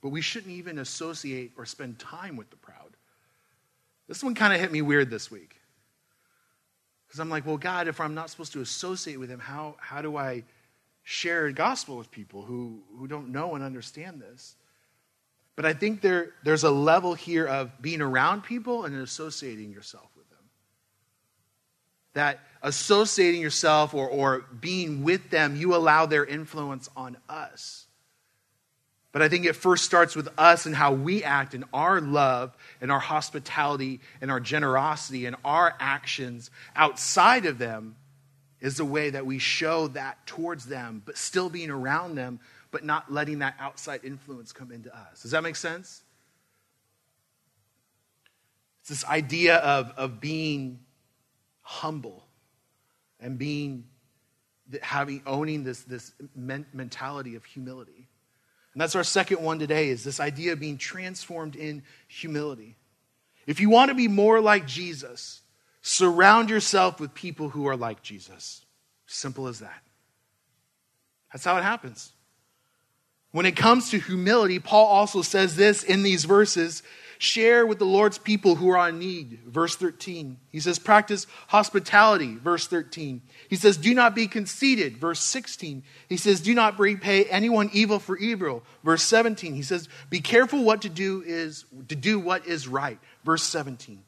but 0.00 0.08
we 0.08 0.22
shouldn't 0.22 0.52
even 0.52 0.80
associate 0.80 1.52
or 1.56 1.66
spend 1.66 2.00
time 2.00 2.34
with 2.34 2.50
the 2.50 2.56
proud. 2.56 2.96
This 4.08 4.24
one 4.24 4.34
kind 4.34 4.52
of 4.52 4.58
hit 4.58 4.72
me 4.72 4.82
weird 4.82 5.08
this 5.08 5.30
week. 5.30 5.61
Because 7.12 7.20
I'm 7.20 7.28
like, 7.28 7.44
well, 7.44 7.58
God, 7.58 7.88
if 7.88 8.00
I'm 8.00 8.14
not 8.14 8.30
supposed 8.30 8.54
to 8.54 8.62
associate 8.62 9.18
with 9.18 9.28
him, 9.28 9.38
how, 9.38 9.76
how 9.78 10.00
do 10.00 10.16
I 10.16 10.44
share 11.02 11.52
gospel 11.52 11.98
with 11.98 12.10
people 12.10 12.40
who, 12.40 12.80
who 12.96 13.06
don't 13.06 13.28
know 13.28 13.54
and 13.54 13.62
understand 13.62 14.18
this? 14.18 14.56
But 15.54 15.66
I 15.66 15.74
think 15.74 16.00
there, 16.00 16.30
there's 16.42 16.64
a 16.64 16.70
level 16.70 17.12
here 17.12 17.46
of 17.46 17.82
being 17.82 18.00
around 18.00 18.44
people 18.44 18.86
and 18.86 18.96
associating 18.96 19.72
yourself 19.72 20.08
with 20.16 20.26
them. 20.30 20.38
That 22.14 22.40
associating 22.62 23.42
yourself 23.42 23.92
or, 23.92 24.08
or 24.08 24.46
being 24.62 25.02
with 25.04 25.28
them, 25.28 25.54
you 25.54 25.76
allow 25.76 26.06
their 26.06 26.24
influence 26.24 26.88
on 26.96 27.18
us. 27.28 27.88
But 29.12 29.20
I 29.20 29.28
think 29.28 29.44
it 29.44 29.54
first 29.54 29.84
starts 29.84 30.16
with 30.16 30.28
us 30.38 30.64
and 30.64 30.74
how 30.74 30.94
we 30.94 31.22
act 31.22 31.52
in 31.54 31.64
our 31.72 32.00
love 32.00 32.56
and 32.80 32.90
our 32.90 32.98
hospitality 32.98 34.00
and 34.22 34.30
our 34.30 34.40
generosity 34.40 35.26
and 35.26 35.36
our 35.44 35.74
actions 35.78 36.50
outside 36.74 37.44
of 37.44 37.58
them 37.58 37.96
is 38.60 38.78
the 38.78 38.84
way 38.86 39.10
that 39.10 39.26
we 39.26 39.38
show 39.38 39.88
that 39.88 40.26
towards 40.26 40.66
them, 40.66 41.02
but 41.04 41.18
still 41.18 41.50
being 41.50 41.68
around 41.68 42.14
them, 42.14 42.40
but 42.70 42.84
not 42.84 43.12
letting 43.12 43.40
that 43.40 43.54
outside 43.60 44.00
influence 44.02 44.52
come 44.52 44.72
into 44.72 44.94
us. 44.96 45.22
Does 45.22 45.32
that 45.32 45.42
make 45.42 45.56
sense? 45.56 46.02
It's 48.80 48.88
this 48.88 49.04
idea 49.04 49.56
of, 49.56 49.92
of 49.96 50.20
being 50.20 50.80
humble 51.60 52.24
and 53.20 53.38
being 53.38 53.84
having 54.80 55.22
owning 55.26 55.64
this, 55.64 55.82
this 55.82 56.12
mentality 56.34 57.34
of 57.34 57.44
humility. 57.44 58.08
And 58.74 58.80
that's 58.80 58.96
our 58.96 59.04
second 59.04 59.42
one 59.42 59.58
today 59.58 59.88
is 59.88 60.02
this 60.02 60.20
idea 60.20 60.52
of 60.52 60.60
being 60.60 60.78
transformed 60.78 61.56
in 61.56 61.82
humility. 62.08 62.76
If 63.46 63.60
you 63.60 63.68
want 63.68 63.90
to 63.90 63.94
be 63.94 64.08
more 64.08 64.40
like 64.40 64.66
Jesus, 64.66 65.42
surround 65.82 66.48
yourself 66.48 67.00
with 67.00 67.12
people 67.12 67.50
who 67.50 67.66
are 67.66 67.76
like 67.76 68.02
Jesus. 68.02 68.64
Simple 69.06 69.48
as 69.48 69.58
that. 69.58 69.82
That's 71.32 71.44
how 71.44 71.56
it 71.58 71.62
happens. 71.62 72.12
When 73.32 73.46
it 73.46 73.56
comes 73.56 73.90
to 73.90 73.98
humility, 73.98 74.58
Paul 74.58 74.86
also 74.86 75.22
says 75.22 75.56
this 75.56 75.82
in 75.82 76.02
these 76.02 76.24
verses 76.24 76.82
share 77.22 77.64
with 77.64 77.78
the 77.78 77.84
Lord's 77.84 78.18
people 78.18 78.56
who 78.56 78.70
are 78.70 78.88
in 78.88 78.98
need. 78.98 79.38
Verse 79.46 79.76
13. 79.76 80.38
He 80.50 80.58
says, 80.58 80.80
practice 80.80 81.28
hospitality. 81.46 82.34
Verse 82.34 82.66
13. 82.66 83.22
He 83.48 83.54
says, 83.54 83.76
do 83.76 83.94
not 83.94 84.16
be 84.16 84.26
conceited. 84.26 84.96
Verse 84.96 85.20
16. 85.20 85.84
He 86.08 86.16
says, 86.16 86.40
do 86.40 86.52
not 86.52 86.80
repay 86.80 87.24
anyone 87.26 87.70
evil 87.72 88.00
for 88.00 88.18
evil. 88.18 88.64
Verse 88.82 89.04
17. 89.04 89.54
He 89.54 89.62
says, 89.62 89.88
be 90.10 90.20
careful 90.20 90.64
what 90.64 90.82
to 90.82 90.88
do 90.88 91.22
is 91.24 91.64
to 91.88 91.94
do 91.94 92.18
what 92.18 92.46
is 92.46 92.66
right. 92.66 92.98
Verse 93.24 93.44
17. 93.44 94.02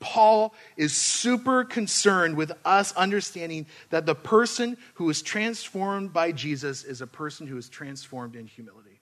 Paul 0.00 0.52
is 0.76 0.96
super 0.96 1.62
concerned 1.62 2.36
with 2.36 2.50
us 2.64 2.92
understanding 2.96 3.66
that 3.90 4.04
the 4.04 4.16
person 4.16 4.76
who 4.94 5.08
is 5.10 5.22
transformed 5.22 6.12
by 6.12 6.32
Jesus 6.32 6.82
is 6.82 7.00
a 7.00 7.06
person 7.06 7.46
who 7.46 7.56
is 7.56 7.68
transformed 7.68 8.34
in 8.34 8.48
humility. 8.48 9.00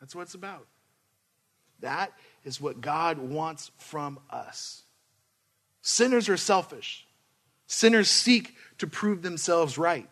That's 0.00 0.14
what 0.14 0.22
it's 0.22 0.34
about. 0.34 0.66
That 1.80 2.12
is 2.44 2.60
what 2.60 2.80
God 2.80 3.18
wants 3.18 3.70
from 3.78 4.18
us. 4.30 4.82
Sinners 5.82 6.28
are 6.28 6.36
selfish. 6.36 7.06
Sinners 7.66 8.08
seek 8.08 8.54
to 8.78 8.86
prove 8.86 9.22
themselves 9.22 9.78
right. 9.78 10.08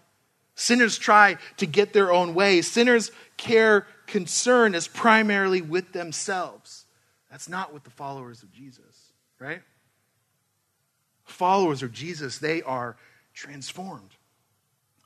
Sinners 0.54 0.98
try 0.98 1.36
to 1.58 1.66
get 1.66 1.92
their 1.92 2.12
own 2.12 2.34
way. 2.34 2.62
Sinners 2.62 3.10
care, 3.36 3.86
concern 4.06 4.74
is 4.74 4.88
primarily 4.88 5.60
with 5.60 5.92
themselves. 5.92 6.84
That's 7.30 7.48
not 7.48 7.72
what 7.72 7.84
the 7.84 7.90
followers 7.90 8.42
of 8.42 8.52
Jesus, 8.52 9.12
right? 9.38 9.62
followers 11.26 11.82
of 11.82 11.92
Jesus, 11.92 12.38
they 12.38 12.62
are 12.62 12.96
transformed. 13.34 14.10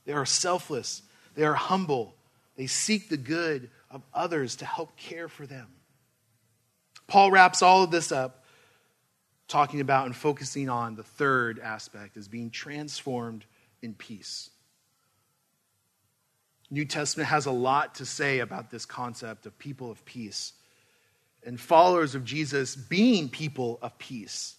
They 0.05 0.13
are 0.13 0.27
selfless. 0.27 1.03
They 1.35 1.45
are 1.45 1.55
humble. 1.55 2.15
They 2.57 2.67
seek 2.67 3.09
the 3.09 3.17
good 3.17 3.71
of 3.91 4.03
others 4.15 4.57
to 4.57 4.65
help 4.65 4.97
care 4.97 5.29
for 5.29 5.47
them. 5.47 5.69
Paul 7.11 7.33
wraps 7.33 7.61
all 7.61 7.83
of 7.83 7.91
this 7.91 8.13
up 8.13 8.45
talking 9.49 9.81
about 9.81 10.07
and 10.07 10.15
focusing 10.15 10.69
on 10.69 10.95
the 10.95 11.03
third 11.03 11.59
aspect 11.59 12.17
as 12.17 12.29
being 12.29 12.51
transformed 12.51 13.45
in 13.83 13.95
peace. 13.95 14.49
New 16.71 16.85
Testament 16.85 17.29
has 17.29 17.47
a 17.47 17.51
lot 17.51 17.97
to 17.97 18.07
say 18.07 18.39
about 18.39 18.71
this 18.71 18.87
concept 18.87 19.45
of 19.45 19.59
people 19.59 19.91
of 19.91 20.05
peace 20.05 20.53
and 21.45 21.61
followers 21.61 22.15
of 22.15 22.25
Jesus 22.25 22.77
being 22.77 23.29
people 23.29 23.81
of 23.83 23.99
peace. 23.99 24.55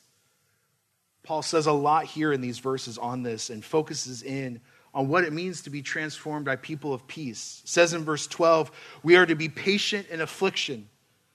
Paul 1.24 1.44
says 1.44 1.68
a 1.68 1.72
lot 1.72 2.04
here 2.04 2.34
in 2.34 2.42
these 2.42 2.60
verses 2.60 2.98
on 2.98 3.24
this 3.24 3.50
and 3.50 3.64
focuses 3.64 4.24
in 4.24 4.60
on 4.94 5.08
what 5.08 5.24
it 5.24 5.32
means 5.32 5.62
to 5.62 5.70
be 5.70 5.82
transformed 5.82 6.46
by 6.46 6.58
people 6.58 6.94
of 6.94 7.08
peace. 7.08 7.62
Says 7.64 7.94
in 7.94 8.04
verse 8.04 8.28
12, 8.28 8.72
we 9.04 9.16
are 9.16 9.26
to 9.26 9.36
be 9.36 9.48
patient 9.48 10.10
in 10.10 10.20
affliction. 10.20 10.90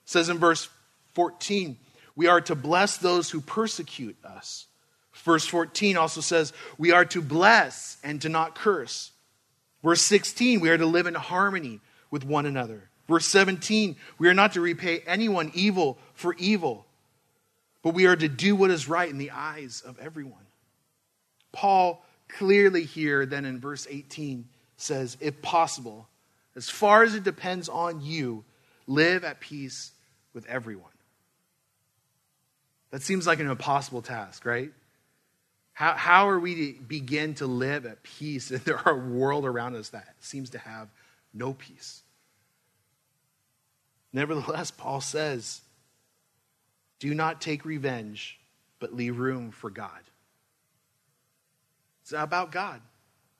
Says 0.04 0.28
in 0.28 0.36
verse 0.36 0.68
14, 1.16 1.76
we 2.14 2.28
are 2.28 2.40
to 2.42 2.54
bless 2.54 2.98
those 2.98 3.28
who 3.28 3.40
persecute 3.40 4.16
us. 4.24 4.66
Verse 5.24 5.46
14 5.46 5.96
also 5.96 6.20
says, 6.20 6.52
we 6.78 6.92
are 6.92 7.04
to 7.06 7.20
bless 7.20 7.96
and 8.04 8.22
to 8.22 8.28
not 8.28 8.54
curse. 8.54 9.10
Verse 9.82 10.02
16, 10.02 10.60
we 10.60 10.70
are 10.70 10.78
to 10.78 10.86
live 10.86 11.06
in 11.06 11.14
harmony 11.14 11.80
with 12.12 12.24
one 12.24 12.46
another. 12.46 12.88
Verse 13.08 13.26
17, 13.26 13.96
we 14.18 14.28
are 14.28 14.34
not 14.34 14.52
to 14.52 14.60
repay 14.60 15.00
anyone 15.00 15.50
evil 15.54 15.98
for 16.14 16.34
evil 16.38 16.86
but 17.86 17.94
we 17.94 18.06
are 18.06 18.16
to 18.16 18.28
do 18.28 18.56
what 18.56 18.72
is 18.72 18.88
right 18.88 19.08
in 19.08 19.16
the 19.16 19.30
eyes 19.30 19.80
of 19.86 19.96
everyone. 20.00 20.44
Paul 21.52 22.04
clearly 22.26 22.82
here, 22.82 23.24
then 23.26 23.44
in 23.44 23.60
verse 23.60 23.86
18, 23.88 24.44
says, 24.76 25.16
if 25.20 25.40
possible, 25.40 26.08
as 26.56 26.68
far 26.68 27.04
as 27.04 27.14
it 27.14 27.22
depends 27.22 27.68
on 27.68 28.00
you, 28.00 28.44
live 28.88 29.22
at 29.22 29.38
peace 29.38 29.92
with 30.34 30.44
everyone. 30.46 30.90
That 32.96 33.02
seems 33.02 33.26
like 33.26 33.40
an 33.40 33.50
impossible 33.50 34.00
task, 34.00 34.46
right? 34.46 34.72
How, 35.74 35.92
how 35.92 36.30
are 36.30 36.40
we 36.40 36.54
to 36.54 36.80
begin 36.80 37.34
to 37.34 37.46
live 37.46 37.84
at 37.84 38.02
peace 38.02 38.50
in 38.50 38.62
a 38.86 38.94
world 38.94 39.44
around 39.44 39.76
us 39.76 39.90
that 39.90 40.14
seems 40.20 40.48
to 40.50 40.58
have 40.58 40.88
no 41.34 41.52
peace? 41.52 42.00
Nevertheless, 44.14 44.70
Paul 44.70 45.02
says, 45.02 45.60
do 46.98 47.14
not 47.14 47.42
take 47.42 47.66
revenge, 47.66 48.40
but 48.78 48.94
leave 48.94 49.18
room 49.18 49.50
for 49.50 49.68
God. 49.68 49.90
It's 52.00 52.14
about 52.16 52.50
God, 52.50 52.80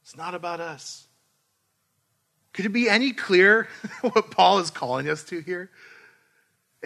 it's 0.03 0.19
not 0.19 0.35
about 0.35 0.61
us. 0.61 1.07
Could 2.53 2.66
it 2.66 2.75
be 2.75 2.90
any 2.90 3.12
clearer 3.12 3.69
what 4.03 4.31
Paul 4.31 4.59
is 4.59 4.71
calling 4.71 5.09
us 5.09 5.25
to 5.25 5.40
here? 5.40 5.71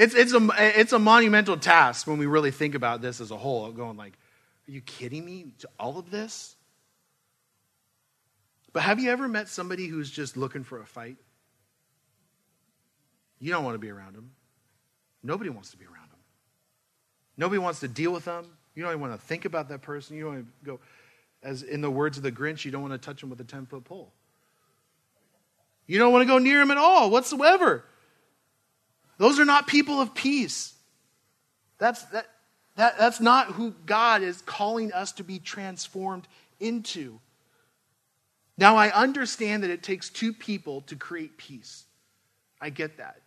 It's, 0.00 0.14
it's, 0.14 0.32
a, 0.32 0.48
it's 0.58 0.94
a 0.94 0.98
monumental 0.98 1.58
task 1.58 2.06
when 2.06 2.16
we 2.16 2.24
really 2.24 2.50
think 2.50 2.74
about 2.74 3.02
this 3.02 3.20
as 3.20 3.30
a 3.30 3.36
whole, 3.36 3.70
going 3.70 3.98
like, 3.98 4.14
are 4.66 4.70
you 4.70 4.80
kidding 4.80 5.22
me? 5.22 5.52
To 5.58 5.68
all 5.78 5.98
of 5.98 6.10
this? 6.10 6.56
But 8.72 8.82
have 8.82 8.98
you 8.98 9.10
ever 9.10 9.28
met 9.28 9.50
somebody 9.50 9.88
who's 9.88 10.10
just 10.10 10.38
looking 10.38 10.64
for 10.64 10.80
a 10.80 10.86
fight? 10.86 11.18
You 13.40 13.52
don't 13.52 13.62
want 13.62 13.74
to 13.74 13.78
be 13.78 13.90
around 13.90 14.14
them. 14.16 14.30
Nobody 15.22 15.50
wants 15.50 15.70
to 15.72 15.76
be 15.76 15.84
around 15.84 16.10
them. 16.10 16.20
Nobody 17.36 17.58
wants 17.58 17.80
to 17.80 17.88
deal 17.88 18.10
with 18.10 18.24
them. 18.24 18.46
You 18.74 18.82
don't 18.82 18.92
even 18.92 19.02
want 19.02 19.20
to 19.20 19.26
think 19.26 19.44
about 19.44 19.68
that 19.68 19.82
person. 19.82 20.16
You 20.16 20.24
don't 20.24 20.32
even 20.32 20.52
go, 20.64 20.80
as 21.42 21.62
in 21.62 21.82
the 21.82 21.90
words 21.90 22.16
of 22.16 22.22
the 22.22 22.32
Grinch, 22.32 22.64
you 22.64 22.70
don't 22.70 22.80
want 22.80 22.94
to 22.94 22.98
touch 22.98 23.20
them 23.20 23.28
with 23.28 23.40
a 23.42 23.44
10 23.44 23.66
foot 23.66 23.84
pole. 23.84 24.14
You 25.86 25.98
don't 25.98 26.10
want 26.10 26.22
to 26.22 26.26
go 26.26 26.38
near 26.38 26.60
them 26.60 26.70
at 26.70 26.78
all 26.78 27.10
whatsoever. 27.10 27.84
Those 29.20 29.38
are 29.38 29.44
not 29.44 29.66
people 29.66 30.00
of 30.00 30.14
peace. 30.14 30.72
That's, 31.76 32.02
that, 32.04 32.26
that, 32.76 32.98
that's 32.98 33.20
not 33.20 33.48
who 33.48 33.74
God 33.84 34.22
is 34.22 34.40
calling 34.40 34.94
us 34.94 35.12
to 35.12 35.22
be 35.22 35.38
transformed 35.38 36.26
into. 36.58 37.20
Now, 38.56 38.76
I 38.76 38.90
understand 38.90 39.62
that 39.62 39.68
it 39.68 39.82
takes 39.82 40.08
two 40.08 40.32
people 40.32 40.80
to 40.86 40.96
create 40.96 41.36
peace. 41.36 41.84
I 42.62 42.70
get 42.70 42.96
that. 42.96 43.20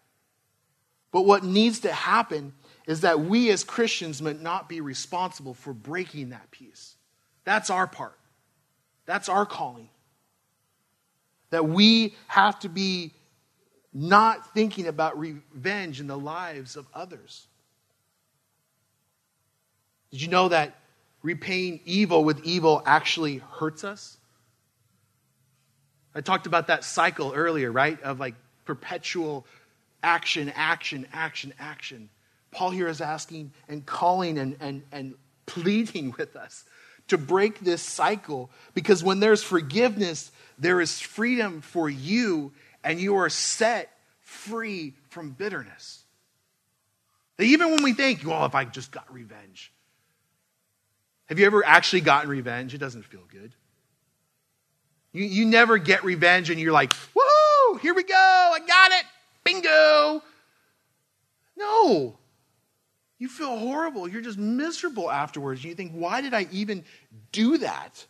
But 1.11 1.27
what 1.27 1.43
needs 1.43 1.81
to 1.81 1.93
happen 1.93 2.53
is 2.87 3.01
that 3.01 3.19
we 3.19 3.51
as 3.51 3.63
Christians 3.63 4.19
might 4.19 4.41
not 4.41 4.67
be 4.67 4.81
responsible 4.81 5.53
for 5.53 5.73
breaking 5.73 6.31
that 6.31 6.49
peace. 6.49 6.95
That's 7.43 7.69
our 7.69 7.85
part. 7.85 8.17
That's 9.05 9.29
our 9.29 9.45
calling. 9.45 9.89
That 11.51 11.69
we 11.69 12.15
have 12.29 12.57
to 12.61 12.69
be 12.69 13.13
not 13.93 14.53
thinking 14.53 14.87
about 14.87 15.19
revenge 15.19 15.99
in 15.99 16.07
the 16.07 16.17
lives 16.17 16.75
of 16.75 16.87
others. 16.93 17.47
Did 20.11 20.21
you 20.21 20.27
know 20.27 20.49
that 20.49 20.75
repaying 21.21 21.81
evil 21.85 22.23
with 22.23 22.43
evil 22.43 22.81
actually 22.85 23.37
hurts 23.37 23.83
us? 23.83 24.17
I 26.15 26.21
talked 26.21 26.45
about 26.47 26.67
that 26.67 26.83
cycle 26.83 27.33
earlier, 27.33 27.71
right? 27.71 28.01
Of 28.01 28.19
like 28.19 28.35
perpetual 28.65 29.45
action, 30.03 30.51
action, 30.55 31.07
action, 31.13 31.53
action. 31.59 32.09
Paul 32.51 32.69
here 32.69 32.87
is 32.87 33.01
asking 33.01 33.51
and 33.67 33.85
calling 33.85 34.37
and, 34.37 34.55
and, 34.59 34.83
and 34.91 35.15
pleading 35.45 36.13
with 36.17 36.35
us 36.35 36.65
to 37.07 37.17
break 37.17 37.59
this 37.59 37.81
cycle 37.81 38.49
because 38.73 39.03
when 39.03 39.19
there's 39.19 39.43
forgiveness, 39.43 40.31
there 40.57 40.79
is 40.79 40.99
freedom 40.99 41.61
for 41.61 41.89
you 41.89 42.51
and 42.83 42.99
you 42.99 43.15
are 43.15 43.29
set 43.29 43.89
free 44.21 44.93
from 45.09 45.31
bitterness. 45.31 46.03
That 47.37 47.45
even 47.45 47.71
when 47.71 47.83
we 47.83 47.93
think, 47.93 48.25
well, 48.25 48.45
if 48.45 48.55
I 48.55 48.65
just 48.65 48.91
got 48.91 49.11
revenge, 49.11 49.71
have 51.27 51.39
you 51.39 51.45
ever 51.45 51.65
actually 51.65 52.01
gotten 52.01 52.29
revenge? 52.29 52.73
It 52.73 52.79
doesn't 52.79 53.05
feel 53.05 53.23
good. 53.31 53.53
You, 55.13 55.23
you 55.23 55.45
never 55.45 55.77
get 55.77 56.03
revenge 56.03 56.49
and 56.49 56.59
you're 56.59 56.73
like, 56.73 56.93
woohoo, 56.93 57.79
here 57.79 57.93
we 57.93 58.03
go, 58.03 58.15
I 58.15 58.59
got 58.67 58.91
it, 58.91 59.05
bingo. 59.43 60.23
No. 61.55 62.17
You 63.19 63.29
feel 63.29 63.57
horrible. 63.57 64.07
You're 64.07 64.21
just 64.21 64.37
miserable 64.37 65.09
afterwards. 65.09 65.63
You 65.63 65.75
think, 65.75 65.93
why 65.93 66.21
did 66.21 66.33
I 66.33 66.47
even 66.51 66.83
do 67.31 67.59
that? 67.59 68.05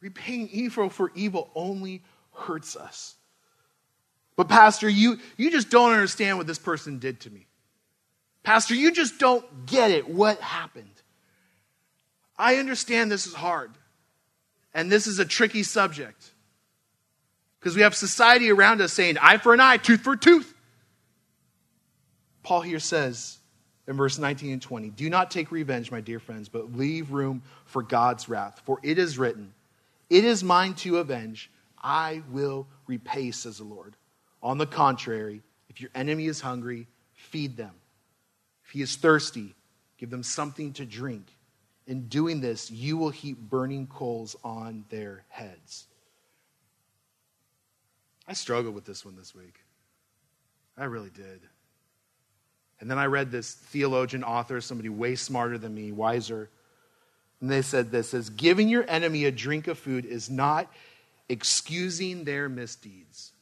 Repaying 0.00 0.50
evil 0.52 0.90
for 0.90 1.10
evil 1.14 1.50
only 1.54 2.02
hurts 2.38 2.76
us. 2.76 3.16
But, 4.36 4.48
Pastor, 4.48 4.88
you, 4.88 5.18
you 5.36 5.50
just 5.50 5.68
don't 5.68 5.92
understand 5.92 6.38
what 6.38 6.46
this 6.46 6.58
person 6.58 6.98
did 6.98 7.20
to 7.20 7.30
me. 7.30 7.46
Pastor, 8.44 8.74
you 8.74 8.92
just 8.92 9.18
don't 9.18 9.66
get 9.66 9.90
it. 9.90 10.08
What 10.08 10.40
happened? 10.40 10.86
I 12.38 12.56
understand 12.56 13.10
this 13.10 13.26
is 13.26 13.34
hard. 13.34 13.72
And 14.72 14.92
this 14.92 15.06
is 15.06 15.18
a 15.18 15.24
tricky 15.24 15.64
subject. 15.64 16.30
Because 17.58 17.74
we 17.74 17.82
have 17.82 17.94
society 17.94 18.50
around 18.50 18.80
us 18.80 18.92
saying, 18.92 19.18
eye 19.20 19.38
for 19.38 19.52
an 19.52 19.60
eye, 19.60 19.76
tooth 19.76 20.02
for 20.02 20.16
tooth. 20.16 20.54
Paul 22.44 22.60
here 22.60 22.78
says 22.78 23.38
in 23.88 23.96
verse 23.96 24.18
19 24.18 24.52
and 24.52 24.62
20, 24.62 24.90
Do 24.90 25.10
not 25.10 25.30
take 25.30 25.50
revenge, 25.50 25.90
my 25.90 26.00
dear 26.00 26.20
friends, 26.20 26.48
but 26.48 26.74
leave 26.74 27.10
room 27.10 27.42
for 27.66 27.82
God's 27.82 28.28
wrath. 28.28 28.62
For 28.64 28.78
it 28.82 28.98
is 28.98 29.18
written, 29.18 29.52
It 30.08 30.24
is 30.24 30.44
mine 30.44 30.74
to 30.74 30.98
avenge. 30.98 31.50
I 31.82 32.22
will 32.30 32.66
repay, 32.86 33.30
says 33.30 33.58
the 33.58 33.64
Lord. 33.64 33.96
On 34.42 34.58
the 34.58 34.66
contrary, 34.66 35.42
if 35.68 35.80
your 35.80 35.90
enemy 35.94 36.26
is 36.26 36.40
hungry, 36.40 36.86
feed 37.14 37.56
them. 37.56 37.74
If 38.64 38.70
he 38.70 38.82
is 38.82 38.96
thirsty, 38.96 39.54
give 39.98 40.10
them 40.10 40.22
something 40.22 40.72
to 40.74 40.84
drink. 40.84 41.26
In 41.86 42.08
doing 42.08 42.40
this, 42.40 42.70
you 42.70 42.96
will 42.96 43.10
heap 43.10 43.38
burning 43.38 43.86
coals 43.86 44.36
on 44.44 44.84
their 44.90 45.24
heads. 45.28 45.86
I 48.26 48.34
struggled 48.34 48.74
with 48.74 48.84
this 48.84 49.04
one 49.04 49.16
this 49.16 49.34
week. 49.34 49.64
I 50.76 50.84
really 50.84 51.10
did. 51.10 51.40
And 52.80 52.90
then 52.90 52.98
I 52.98 53.06
read 53.06 53.30
this 53.30 53.54
theologian, 53.54 54.22
author, 54.22 54.60
somebody 54.60 54.90
way 54.90 55.16
smarter 55.16 55.58
than 55.58 55.74
me, 55.74 55.90
wiser. 55.90 56.50
And 57.40 57.50
they 57.50 57.62
said 57.62 57.90
this 57.90 58.14
as 58.14 58.30
giving 58.30 58.68
your 58.68 58.84
enemy 58.88 59.24
a 59.24 59.32
drink 59.32 59.66
of 59.66 59.78
food 59.78 60.04
is 60.04 60.28
not 60.30 60.70
excusing 61.28 62.24
their 62.24 62.48
misdeeds, 62.48 63.32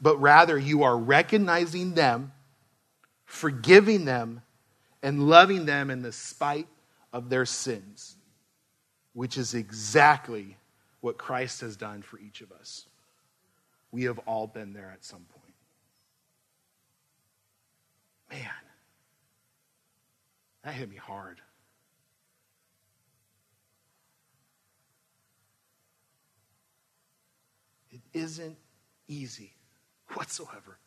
but 0.00 0.16
rather 0.20 0.58
you 0.58 0.82
are 0.82 0.96
recognizing 0.96 1.94
them, 1.94 2.32
forgiving 3.24 4.04
them, 4.04 4.42
and 5.02 5.28
loving 5.28 5.66
them 5.66 5.90
in 5.90 6.02
the 6.02 6.12
spite 6.12 6.68
of 7.12 7.28
their 7.28 7.46
sins, 7.46 8.16
which 9.12 9.38
is 9.38 9.54
exactly 9.54 10.56
what 11.00 11.18
Christ 11.18 11.60
has 11.60 11.76
done 11.76 12.02
for 12.02 12.18
each 12.18 12.40
of 12.40 12.50
us. 12.52 12.86
We 13.92 14.04
have 14.04 14.18
all 14.20 14.46
been 14.46 14.72
there 14.72 14.90
at 14.92 15.04
some 15.04 15.24
point. 15.32 15.54
Man, 18.30 18.50
that 20.64 20.74
hit 20.74 20.90
me 20.90 20.96
hard. 20.96 21.40
It 27.96 28.18
isn't 28.18 28.56
easy 29.08 29.52
whatsoever. 30.14 30.78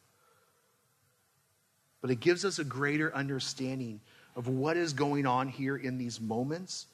But 2.01 2.11
it 2.11 2.19
gives 2.19 2.45
us 2.45 2.59
a 2.59 2.63
greater 2.63 3.13
understanding 3.15 3.99
of 4.35 4.47
what 4.47 4.77
is 4.77 4.93
going 4.93 5.25
on 5.25 5.47
here 5.47 5.75
in 5.75 5.97
these 5.97 6.21
moments 6.21 6.85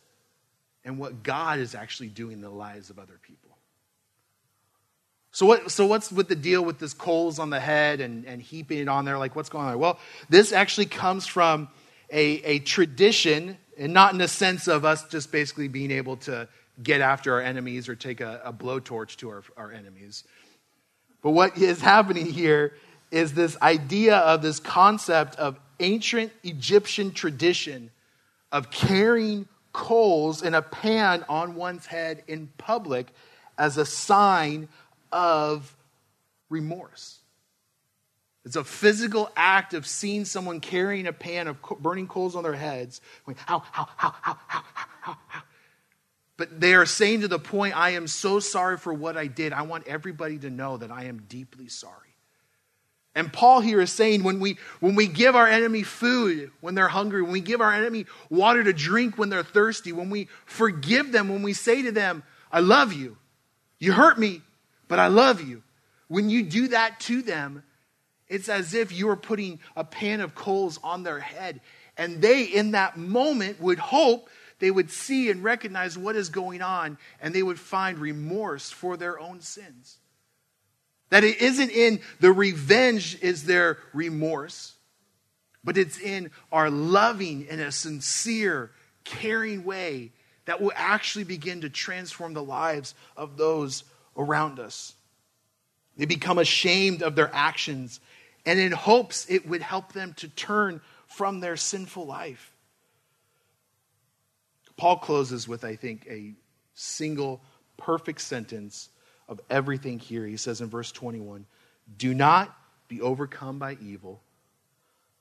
and 0.85 0.97
what 0.97 1.21
God 1.21 1.59
is 1.59 1.75
actually 1.75 2.09
doing 2.09 2.33
in 2.33 2.41
the 2.41 2.49
lives 2.49 2.89
of 2.89 2.97
other 2.97 3.19
people. 3.21 3.57
So, 5.31 5.45
what, 5.45 5.69
so 5.69 5.85
what's 5.85 6.11
with 6.13 6.29
the 6.29 6.35
deal 6.35 6.63
with 6.63 6.79
this 6.79 6.93
coals 6.93 7.37
on 7.39 7.49
the 7.49 7.59
head 7.59 7.99
and, 7.99 8.25
and 8.25 8.41
heaping 8.41 8.79
it 8.79 8.87
on 8.87 9.03
there? 9.03 9.17
Like, 9.17 9.35
what's 9.35 9.49
going 9.49 9.65
on? 9.65 9.77
Well, 9.77 9.99
this 10.29 10.53
actually 10.53 10.85
comes 10.85 11.27
from 11.27 11.67
a, 12.09 12.41
a 12.43 12.59
tradition, 12.59 13.57
and 13.77 13.93
not 13.93 14.13
in 14.13 14.17
the 14.17 14.29
sense 14.29 14.69
of 14.69 14.85
us 14.85 15.03
just 15.09 15.33
basically 15.33 15.67
being 15.67 15.91
able 15.91 16.15
to 16.17 16.47
get 16.81 17.01
after 17.01 17.33
our 17.33 17.41
enemies 17.41 17.87
or 17.89 17.95
take 17.95 18.21
a, 18.21 18.41
a 18.43 18.53
blowtorch 18.53 19.17
to 19.17 19.29
our, 19.29 19.43
our 19.57 19.71
enemies. 19.71 20.23
But 21.21 21.31
what 21.31 21.57
is 21.57 21.81
happening 21.81 22.25
here 22.25 22.73
is 23.11 23.33
this 23.33 23.59
idea 23.61 24.17
of 24.17 24.41
this 24.41 24.59
concept 24.59 25.35
of 25.37 25.59
ancient 25.79 26.31
Egyptian 26.43 27.11
tradition 27.11 27.91
of 28.51 28.71
carrying 28.71 29.47
coals 29.73 30.41
in 30.43 30.53
a 30.53 30.61
pan 30.61 31.25
on 31.27 31.55
one's 31.55 31.85
head 31.85 32.23
in 32.27 32.47
public 32.57 33.07
as 33.57 33.77
a 33.77 33.85
sign 33.85 34.69
of 35.11 35.75
remorse. 36.49 37.19
It's 38.45 38.55
a 38.55 38.63
physical 38.63 39.31
act 39.35 39.73
of 39.73 39.87
seeing 39.87 40.23
someone 40.23 40.59
carrying 40.59 41.07
a 41.07 41.13
pan 41.13 41.47
of 41.47 41.57
burning 41.79 42.07
coals 42.07 42.35
on 42.35 42.43
their 42.43 42.53
heads. 42.53 43.01
how, 43.35 43.59
how, 43.59 43.89
how, 43.97 44.13
how, 44.21 44.35
how, 44.47 44.63
how, 45.01 45.17
how. 45.27 45.41
But 46.37 46.59
they 46.59 46.73
are 46.73 46.85
saying 46.85 47.21
to 47.21 47.27
the 47.27 47.39
point, 47.39 47.77
I 47.77 47.91
am 47.91 48.07
so 48.07 48.39
sorry 48.39 48.77
for 48.77 48.93
what 48.93 49.15
I 49.15 49.27
did. 49.27 49.53
I 49.53 49.61
want 49.61 49.87
everybody 49.87 50.37
to 50.39 50.49
know 50.49 50.77
that 50.77 50.91
I 50.91 51.05
am 51.05 51.23
deeply 51.29 51.69
sorry. 51.69 52.05
And 53.17 53.31
Paul 53.31 53.61
here 53.61 53.79
is 53.79 53.93
saying 53.93 54.23
when 54.23 54.41
we, 54.41 54.57
when 54.81 54.95
we 54.95 55.07
give 55.07 55.37
our 55.37 55.47
enemy 55.47 55.83
food 55.83 56.51
when 56.59 56.75
they're 56.75 56.89
hungry, 56.89 57.21
when 57.21 57.31
we 57.31 57.39
give 57.39 57.61
our 57.61 57.71
enemy 57.71 58.05
water 58.29 58.61
to 58.61 58.73
drink 58.73 59.17
when 59.17 59.29
they're 59.29 59.43
thirsty, 59.43 59.93
when 59.93 60.09
we 60.09 60.27
forgive 60.45 61.13
them, 61.13 61.29
when 61.29 61.41
we 61.41 61.53
say 61.53 61.81
to 61.83 61.93
them, 61.93 62.23
I 62.51 62.59
love 62.59 62.91
you, 62.91 63.17
you 63.79 63.93
hurt 63.93 64.19
me, 64.19 64.41
but 64.89 64.99
I 64.99 65.07
love 65.07 65.41
you. 65.41 65.63
When 66.09 66.29
you 66.29 66.43
do 66.43 66.67
that 66.69 66.99
to 67.01 67.21
them, 67.21 67.63
it's 68.27 68.49
as 68.49 68.73
if 68.73 68.91
you 68.91 69.07
are 69.09 69.15
putting 69.15 69.59
a 69.77 69.85
pan 69.85 70.19
of 70.19 70.35
coals 70.35 70.77
on 70.83 71.03
their 71.03 71.19
head. 71.19 71.61
And 71.97 72.21
they, 72.21 72.43
in 72.43 72.71
that 72.71 72.97
moment, 72.97 73.61
would 73.61 73.79
hope 73.79 74.29
they 74.65 74.71
would 74.71 74.89
see 74.89 75.29
and 75.29 75.43
recognize 75.43 75.95
what 75.95 76.15
is 76.15 76.29
going 76.29 76.63
on 76.63 76.97
and 77.21 77.35
they 77.35 77.43
would 77.43 77.59
find 77.59 77.99
remorse 77.99 78.71
for 78.71 78.97
their 78.97 79.19
own 79.19 79.39
sins. 79.39 79.99
That 81.11 81.23
it 81.23 81.39
isn't 81.39 81.69
in 81.69 81.99
the 82.19 82.31
revenge 82.31 83.21
is 83.21 83.43
their 83.43 83.77
remorse, 83.93 84.73
but 85.63 85.77
it's 85.77 85.99
in 85.99 86.31
our 86.51 86.71
loving 86.71 87.45
in 87.45 87.59
a 87.59 87.71
sincere, 87.71 88.71
caring 89.03 89.65
way 89.65 90.11
that 90.45 90.59
will 90.59 90.73
actually 90.73 91.25
begin 91.25 91.61
to 91.61 91.69
transform 91.69 92.33
the 92.33 92.41
lives 92.41 92.95
of 93.15 93.37
those 93.37 93.83
around 94.17 94.59
us. 94.59 94.95
They 95.95 96.05
become 96.05 96.39
ashamed 96.39 97.03
of 97.03 97.15
their 97.15 97.29
actions 97.31 97.99
and 98.47 98.57
in 98.57 98.71
hopes 98.71 99.27
it 99.29 99.47
would 99.47 99.61
help 99.61 99.93
them 99.93 100.15
to 100.15 100.27
turn 100.27 100.81
from 101.05 101.39
their 101.39 101.55
sinful 101.55 102.07
life. 102.07 102.54
Paul 104.77 104.97
closes 104.97 105.47
with, 105.47 105.63
I 105.63 105.75
think, 105.75 106.05
a 106.09 106.33
single 106.73 107.41
perfect 107.77 108.21
sentence 108.21 108.89
of 109.27 109.39
everything 109.49 109.99
here. 109.99 110.25
He 110.25 110.37
says 110.37 110.61
in 110.61 110.69
verse 110.69 110.91
21 110.91 111.45
Do 111.97 112.13
not 112.13 112.55
be 112.87 113.01
overcome 113.01 113.59
by 113.59 113.77
evil, 113.81 114.21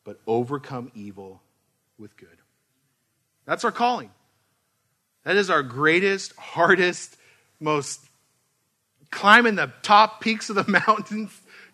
but 0.04 0.20
overcome 0.26 0.90
evil 0.94 1.40
with 1.98 2.16
good. 2.16 2.28
That's 3.46 3.64
our 3.64 3.72
calling. 3.72 4.10
That 5.24 5.36
is 5.36 5.50
our 5.50 5.62
greatest, 5.62 6.34
hardest, 6.36 7.16
most 7.60 8.00
climbing 9.10 9.54
the 9.54 9.72
top 9.82 10.20
peaks 10.20 10.50
of 10.50 10.56
the 10.56 10.82
mountains 10.86 11.30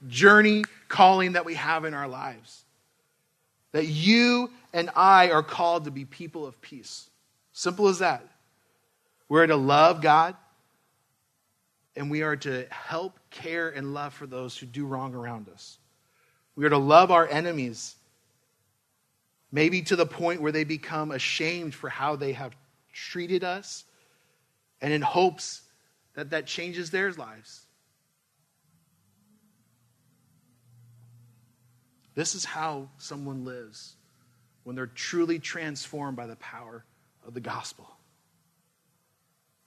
journey 0.08 0.64
calling 0.88 1.32
that 1.32 1.44
we 1.44 1.54
have 1.54 1.84
in 1.84 1.94
our 1.94 2.08
lives. 2.08 2.64
That 3.72 3.86
you 3.86 4.50
and 4.72 4.90
I 4.94 5.30
are 5.30 5.42
called 5.42 5.84
to 5.84 5.90
be 5.90 6.04
people 6.04 6.46
of 6.46 6.60
peace. 6.60 7.08
Simple 7.60 7.88
as 7.88 7.98
that. 7.98 8.26
We're 9.28 9.46
to 9.46 9.54
love 9.54 10.00
God 10.00 10.34
and 11.94 12.10
we 12.10 12.22
are 12.22 12.36
to 12.36 12.66
help, 12.70 13.18
care, 13.28 13.68
and 13.68 13.92
love 13.92 14.14
for 14.14 14.26
those 14.26 14.56
who 14.56 14.64
do 14.64 14.86
wrong 14.86 15.14
around 15.14 15.46
us. 15.50 15.76
We 16.56 16.64
are 16.64 16.70
to 16.70 16.78
love 16.78 17.10
our 17.10 17.28
enemies, 17.28 17.96
maybe 19.52 19.82
to 19.82 19.94
the 19.94 20.06
point 20.06 20.40
where 20.40 20.52
they 20.52 20.64
become 20.64 21.10
ashamed 21.10 21.74
for 21.74 21.90
how 21.90 22.16
they 22.16 22.32
have 22.32 22.56
treated 22.94 23.44
us, 23.44 23.84
and 24.80 24.90
in 24.90 25.02
hopes 25.02 25.60
that 26.14 26.30
that 26.30 26.46
changes 26.46 26.90
their 26.90 27.12
lives. 27.12 27.66
This 32.14 32.34
is 32.34 32.46
how 32.46 32.88
someone 32.96 33.44
lives 33.44 33.96
when 34.64 34.76
they're 34.76 34.86
truly 34.86 35.38
transformed 35.38 36.16
by 36.16 36.26
the 36.26 36.36
power 36.36 36.86
of 37.26 37.34
the 37.34 37.40
gospel. 37.40 37.88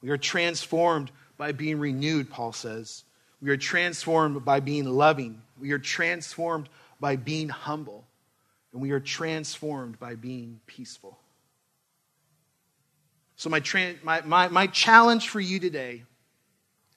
We 0.02 0.10
are 0.10 0.18
transformed 0.18 1.12
by 1.38 1.52
being 1.52 1.80
renewed, 1.80 2.30
Paul 2.30 2.52
says. 2.52 3.04
We 3.42 3.50
are 3.50 3.58
transformed 3.58 4.44
by 4.46 4.60
being 4.60 4.86
loving. 4.86 5.42
We 5.60 5.72
are 5.72 5.80
transformed 5.80 6.70
by 7.00 7.16
being 7.16 7.50
humble. 7.50 8.06
And 8.72 8.82
we 8.82 8.92
are 8.92 9.00
transformed 9.00 10.00
by 10.00 10.16
being 10.16 10.60
peaceful. 10.66 11.18
So, 13.36 13.50
my, 13.50 13.60
tra- 13.60 13.96
my, 14.04 14.22
my, 14.22 14.48
my 14.48 14.68
challenge 14.68 15.30
for 15.30 15.40
you 15.40 15.60
today, 15.60 16.04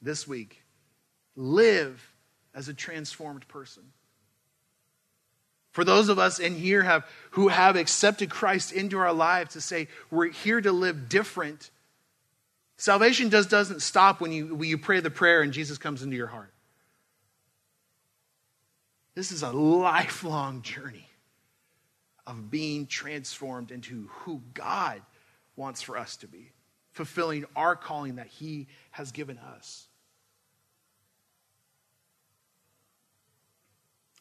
this 0.01 0.29
week, 0.29 0.63
live 1.35 2.13
as 2.55 2.69
a 2.69 2.75
transformed 2.75 3.47
person. 3.49 3.83
For 5.77 5.85
those 5.85 6.09
of 6.09 6.19
us 6.19 6.39
in 6.39 6.55
here 6.55 6.83
have, 6.83 7.05
who 7.33 7.49
have 7.49 7.77
accepted 7.77 8.31
Christ 8.31 8.73
into 8.73 8.97
our 8.97 9.13
lives 9.13 9.53
to 9.53 9.61
say, 9.61 9.89
we're 10.11 10.31
here 10.31 10.59
to 10.59 10.73
live 10.73 11.11
different. 11.11 11.71
Salvation 12.79 13.29
just 13.29 13.51
doesn't 13.51 13.83
stop 13.83 14.19
when 14.19 14.33
you, 14.33 14.55
when 14.55 14.71
you 14.71 14.79
pray 14.79 15.01
the 15.01 15.11
prayer 15.11 15.43
and 15.43 15.53
Jesus 15.53 15.77
comes 15.77 16.03
into 16.03 16.17
your 16.17 16.29
heart. 16.29 16.51
This 19.15 19.33
is 19.33 19.43
a 19.43 19.51
lifelong 19.51 20.63
journey 20.63 21.11
of 22.27 22.51
being 22.51 22.87
transformed 22.87 23.71
into 23.71 24.09
who 24.21 24.41
God 24.55 25.03
wants 25.57 25.83
for 25.83 25.99
us 25.99 26.17
to 26.17 26.27
be, 26.27 26.53
fulfilling 26.93 27.45
our 27.55 27.77
calling 27.77 28.17
that 28.17 28.29
He 28.29 28.67
has 28.93 29.13
given 29.13 29.37
us. 29.37 29.89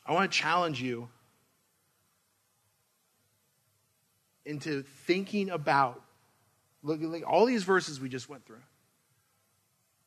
I 0.05 0.11
want 0.11 0.29
to 0.29 0.37
challenge 0.37 0.81
you 0.81 1.07
into 4.45 4.83
thinking 5.05 5.49
about 5.49 6.01
look, 6.83 7.01
look 7.01 7.23
all 7.27 7.45
these 7.45 7.63
verses 7.63 7.99
we 7.99 8.09
just 8.09 8.29
went 8.29 8.45
through. 8.45 8.61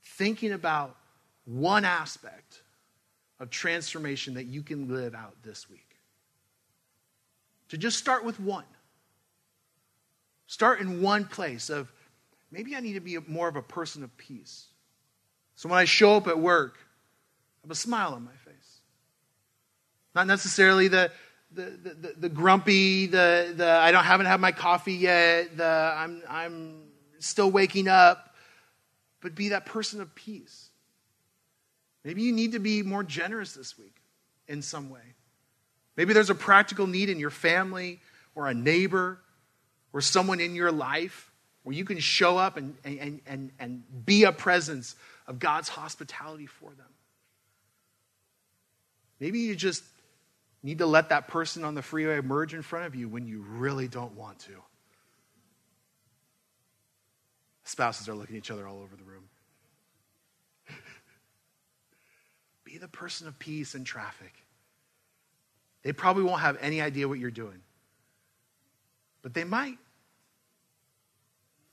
Thinking 0.03 0.53
about 0.53 0.97
one 1.45 1.85
aspect 1.85 2.63
of 3.41 3.51
transformation 3.51 4.35
that 4.35 4.45
you 4.45 4.63
can 4.63 4.95
live 4.95 5.15
out 5.15 5.35
this 5.43 5.69
week. 5.69 5.97
To 7.71 7.79
just 7.79 7.99
start 7.99 8.25
with 8.25 8.41
one. 8.41 8.65
Start 10.47 10.81
in 10.81 11.03
one 11.03 11.25
place 11.25 11.69
of 11.69 11.93
maybe 12.51 12.75
i 12.75 12.81
need 12.81 12.95
to 12.95 13.01
be 13.01 13.19
more 13.27 13.49
of 13.49 13.57
a 13.57 13.63
person 13.63 14.03
of 14.03 14.17
peace. 14.17 14.67
So 15.57 15.69
when 15.69 15.79
i 15.79 15.85
show 15.85 16.17
up 16.17 16.27
at 16.27 16.39
work 16.39 16.79
i 16.79 17.67
have 17.67 17.71
a 17.71 17.75
smile 17.75 18.15
on 18.15 18.25
my 18.25 18.37
face. 18.45 18.79
Not 20.15 20.27
necessarily 20.27 20.89
the 21.53 21.63
the, 21.63 22.15
the, 22.19 22.29
grumpy, 22.29 23.07
the, 23.07 23.53
the 23.57 23.69
I 23.69 23.91
don't 23.93 24.05
haven't 24.05 24.27
had 24.27 24.41
my 24.41 24.53
coffee 24.53 24.95
yet, 24.95 25.57
the 25.57 25.95
I'm, 25.97 26.23
I'm 26.29 26.83
still 27.19 27.51
waking 27.51 27.89
up, 27.89 28.35
but 29.21 29.35
be 29.35 29.51
that 29.51 29.67
person 29.67 30.01
of 30.01 30.15
peace. 30.15 30.71
Maybe 32.05 32.23
you 32.23 32.33
need 32.33 32.53
to 32.53 32.59
be 32.59 32.83
more 32.83 33.03
generous 33.03 33.55
this 33.55 33.79
week 33.79 33.97
in 34.47 34.63
some 34.63 34.91
way. 34.91 35.01
Maybe 35.97 36.13
there's 36.13 36.31
a 36.31 36.35
practical 36.35 36.87
need 36.87 37.09
in 37.09 37.19
your 37.19 37.31
family 37.31 38.01
or 38.35 38.47
a 38.47 38.55
neighbor 38.55 39.19
or 39.93 40.01
someone 40.01 40.41
in 40.41 40.55
your 40.55 40.71
life 40.71 41.31
where 41.65 41.75
you 41.75 41.85
can 41.85 41.99
show 41.99 42.39
up 42.39 42.57
and, 42.57 42.77
and, 42.85 43.21
and, 43.27 43.51
and 43.59 43.83
be 44.07 44.25
a 44.25 44.33
presence 44.33 44.95
of 45.27 45.39
God's 45.39 45.69
hospitality 45.69 46.47
for 46.47 46.71
them. 46.71 46.87
Maybe 49.21 49.41
you 49.41 49.57
just 49.57 49.83
need 50.69 50.79
to 50.79 50.87
let 50.87 51.09
that 51.09 51.29
person 51.29 51.65
on 51.65 51.75
the 51.75 51.81
freeway 51.81 52.19
emerge 52.19 52.53
in 52.53 52.61
front 52.61 52.85
of 52.85 52.95
you 52.95 53.09
when 53.09 53.27
you 53.27 53.41
really 53.41 53.89
don't 53.89 54.13
want 54.13 54.39
to. 54.41 54.53
Spouses 57.65 58.09
are 58.09 58.15
looking 58.15 58.37
at 58.37 58.41
each 58.41 58.51
other 58.51 58.69
all 58.69 58.81
over 58.81 58.95
the 58.95 59.05
room. 59.05 59.25
Be 62.65 62.77
the 62.77 62.89
person 62.89 63.29
of 63.29 63.39
peace 63.39 63.75
in 63.75 63.85
traffic. 63.85 64.35
They 65.83 65.93
probably 65.93 66.25
won't 66.25 66.41
have 66.41 66.59
any 66.61 66.83
idea 66.83 67.09
what 67.09 67.19
you're 67.19 67.31
doing, 67.31 67.63
but 69.23 69.33
they 69.33 69.45
might. 69.45 69.79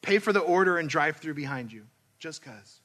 Pay 0.02 0.20
for 0.20 0.32
the 0.32 0.40
order 0.40 0.78
and 0.78 0.88
drive 0.88 1.18
through 1.18 1.34
behind 1.34 1.72
you, 1.72 1.86
just 2.20 2.42
because. 2.42 2.80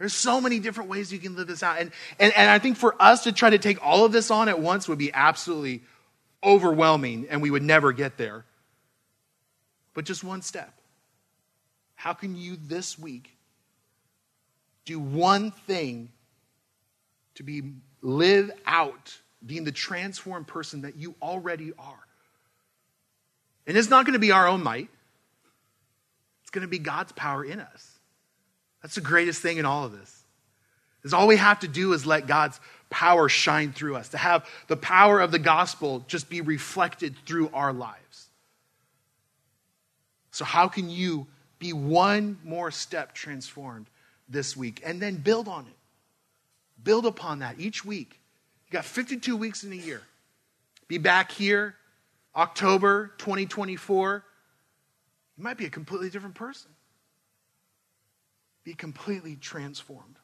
There's 0.00 0.14
so 0.14 0.40
many 0.40 0.60
different 0.60 0.88
ways 0.88 1.12
you 1.12 1.18
can 1.18 1.36
live 1.36 1.46
this 1.46 1.62
out. 1.62 1.78
And, 1.78 1.92
and, 2.18 2.32
and 2.34 2.50
I 2.50 2.58
think 2.58 2.78
for 2.78 2.96
us 2.98 3.24
to 3.24 3.32
try 3.32 3.50
to 3.50 3.58
take 3.58 3.84
all 3.84 4.06
of 4.06 4.12
this 4.12 4.30
on 4.30 4.48
at 4.48 4.58
once 4.58 4.88
would 4.88 4.96
be 4.96 5.12
absolutely 5.12 5.82
overwhelming, 6.42 7.26
and 7.28 7.42
we 7.42 7.50
would 7.50 7.62
never 7.62 7.92
get 7.92 8.16
there. 8.16 8.46
But 9.92 10.06
just 10.06 10.24
one 10.24 10.40
step. 10.40 10.72
How 11.96 12.14
can 12.14 12.34
you 12.34 12.56
this 12.58 12.98
week 12.98 13.36
do 14.86 14.98
one 14.98 15.50
thing 15.50 16.08
to 17.34 17.42
be 17.42 17.74
live 18.00 18.50
out 18.64 19.14
being 19.44 19.64
the 19.64 19.72
transformed 19.72 20.46
person 20.46 20.80
that 20.80 20.96
you 20.96 21.14
already 21.20 21.74
are? 21.78 22.06
And 23.66 23.76
it's 23.76 23.90
not 23.90 24.06
going 24.06 24.14
to 24.14 24.18
be 24.18 24.32
our 24.32 24.48
own 24.48 24.62
might. 24.62 24.88
It's 26.40 26.50
going 26.50 26.62
to 26.62 26.68
be 26.68 26.78
God's 26.78 27.12
power 27.12 27.44
in 27.44 27.60
us. 27.60 27.99
That's 28.82 28.94
the 28.94 29.00
greatest 29.00 29.42
thing 29.42 29.58
in 29.58 29.66
all 29.66 29.84
of 29.84 29.92
this. 29.92 30.24
Is 31.02 31.14
all 31.14 31.26
we 31.26 31.36
have 31.36 31.60
to 31.60 31.68
do 31.68 31.92
is 31.92 32.04
let 32.04 32.26
God's 32.26 32.60
power 32.90 33.28
shine 33.28 33.72
through 33.72 33.96
us, 33.96 34.10
to 34.10 34.18
have 34.18 34.46
the 34.66 34.76
power 34.76 35.20
of 35.20 35.30
the 35.30 35.38
gospel 35.38 36.04
just 36.08 36.28
be 36.28 36.40
reflected 36.40 37.14
through 37.24 37.48
our 37.54 37.72
lives. 37.72 38.28
So, 40.32 40.44
how 40.44 40.68
can 40.68 40.90
you 40.90 41.26
be 41.58 41.72
one 41.72 42.38
more 42.44 42.70
step 42.70 43.14
transformed 43.14 43.86
this 44.28 44.56
week 44.56 44.82
and 44.84 45.00
then 45.00 45.16
build 45.16 45.48
on 45.48 45.66
it? 45.66 45.76
Build 46.82 47.06
upon 47.06 47.40
that 47.40 47.58
each 47.58 47.84
week. 47.84 48.20
You 48.66 48.72
got 48.72 48.84
52 48.84 49.36
weeks 49.36 49.64
in 49.64 49.72
a 49.72 49.76
year. 49.76 50.02
Be 50.88 50.98
back 50.98 51.30
here, 51.30 51.76
October 52.34 53.12
2024. 53.18 54.24
You 55.36 55.44
might 55.44 55.56
be 55.56 55.66
a 55.66 55.70
completely 55.70 56.10
different 56.10 56.34
person 56.34 56.70
be 58.64 58.74
completely 58.74 59.36
transformed. 59.36 60.16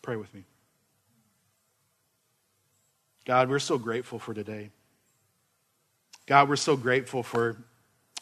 Pray 0.00 0.16
with 0.16 0.32
me. 0.34 0.44
God, 3.24 3.48
we're 3.48 3.60
so 3.60 3.78
grateful 3.78 4.18
for 4.18 4.34
today. 4.34 4.70
God, 6.26 6.48
we're 6.48 6.56
so 6.56 6.76
grateful 6.76 7.22
for 7.22 7.56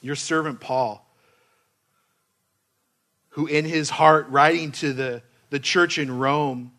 your 0.03 0.17
servant 0.17 0.61
Paul, 0.61 1.07
who 3.31 3.47
in 3.47 3.65
his 3.65 3.89
heart, 3.89 4.29
writing 4.29 4.73
to 4.73 4.93
the, 4.93 5.23
the 5.51 5.59
church 5.59 5.99
in 5.99 6.19
Rome, 6.19 6.73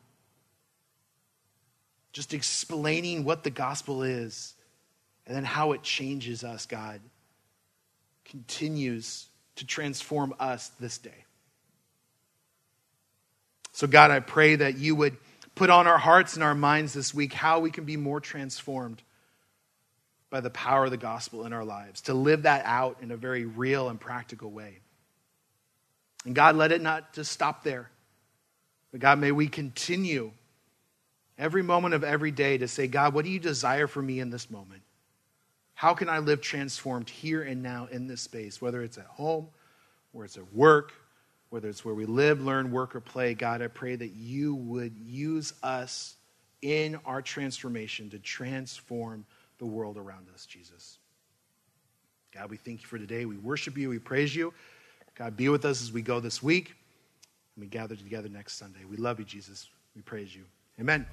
just 2.14 2.34
explaining 2.34 3.24
what 3.24 3.44
the 3.44 3.50
gospel 3.50 4.04
is 4.04 4.54
and 5.26 5.36
then 5.36 5.46
how 5.46 5.72
it 5.72 5.82
changes 5.82 6.44
us, 6.44 6.66
God, 6.66 7.00
continues 8.26 9.28
to 9.62 9.68
transform 9.68 10.34
us 10.40 10.70
this 10.80 10.98
day. 10.98 11.24
So, 13.74 13.86
God, 13.86 14.10
I 14.10 14.20
pray 14.20 14.56
that 14.56 14.80
you 14.80 14.96
would 14.96 15.16
put 15.54 15.70
on 15.70 15.86
our 15.86 16.00
hearts 16.00 16.34
and 16.34 16.44
our 16.44 16.56
minds 16.56 16.94
this 16.94 17.14
week 17.14 17.32
how 17.32 17.60
we 17.60 17.70
can 17.70 17.84
be 17.84 17.96
more 17.96 18.20
transformed 18.20 19.04
by 20.32 20.42
the 20.42 20.50
power 20.50 20.86
of 20.86 20.92
the 20.92 20.98
gospel 20.98 21.46
in 21.46 21.54
our 21.54 21.64
lives, 21.64 22.02
to 22.02 22.16
live 22.16 22.44
that 22.44 22.66
out 22.66 22.98
in 23.04 23.12
a 23.12 23.16
very 23.16 23.46
real 23.46 23.88
and 23.88 24.00
practical 24.00 24.50
way. 24.50 24.80
And 26.26 26.34
God, 26.34 26.56
let 26.56 26.72
it 26.72 26.82
not 26.82 27.14
just 27.14 27.32
stop 27.32 27.64
there. 27.64 27.92
But 28.92 29.00
God, 29.00 29.20
may 29.20 29.32
we 29.32 29.48
continue 29.48 30.32
every 31.38 31.62
moment 31.62 31.94
of 31.94 32.04
every 32.04 32.32
day 32.32 32.58
to 32.58 32.68
say, 32.68 32.88
God, 32.88 33.14
what 33.14 33.26
do 33.26 33.32
you 33.32 33.40
desire 33.40 33.86
for 33.86 34.02
me 34.02 34.20
in 34.20 34.32
this 34.32 34.50
moment? 34.50 34.82
How 35.76 35.96
can 35.96 36.10
I 36.10 36.20
live 36.20 36.42
transformed 36.42 37.10
here 37.10 37.42
and 37.42 37.64
now 37.64 37.88
in 37.92 38.08
this 38.08 38.22
space, 38.22 38.62
whether 38.62 38.84
it's 38.84 39.00
at 39.00 39.06
home, 39.06 39.48
where 40.12 40.26
it's 40.26 40.38
at 40.38 40.54
work, 40.54 40.94
whether 41.50 41.70
it's 41.70 41.84
where 41.84 41.96
we 41.96 42.06
live, 42.06 42.42
learn, 42.42 42.72
work, 42.72 42.96
or 42.96 43.02
play? 43.02 43.34
God, 43.34 43.62
I 43.62 43.68
pray 43.68 43.96
that 43.96 44.12
you 44.12 44.56
would 44.56 44.96
use 44.98 45.54
us 45.64 46.16
in 46.62 47.00
our 47.06 47.22
transformation 47.22 48.10
to 48.12 48.20
transform 48.20 49.26
the 49.58 49.66
world 49.66 49.98
around 49.98 50.28
us, 50.34 50.46
Jesus. 50.46 50.98
God, 52.34 52.50
we 52.50 52.58
thank 52.58 52.82
you 52.82 52.88
for 52.88 52.98
today. 52.98 53.26
We 53.26 53.38
worship 53.38 53.78
you. 53.78 53.90
We 53.90 54.00
praise 54.00 54.36
you. 54.36 54.54
God, 55.16 55.36
be 55.36 55.50
with 55.50 55.66
us 55.66 55.82
as 55.82 55.92
we 55.92 56.02
go 56.02 56.20
this 56.20 56.42
week 56.42 56.74
and 57.56 57.64
we 57.64 57.68
gather 57.68 57.96
together 57.96 58.30
next 58.30 58.58
Sunday. 58.58 58.86
We 58.90 58.98
love 58.98 59.20
you, 59.20 59.26
Jesus. 59.26 59.68
We 59.96 60.02
praise 60.02 60.34
you. 60.36 60.46
Amen. 60.82 61.06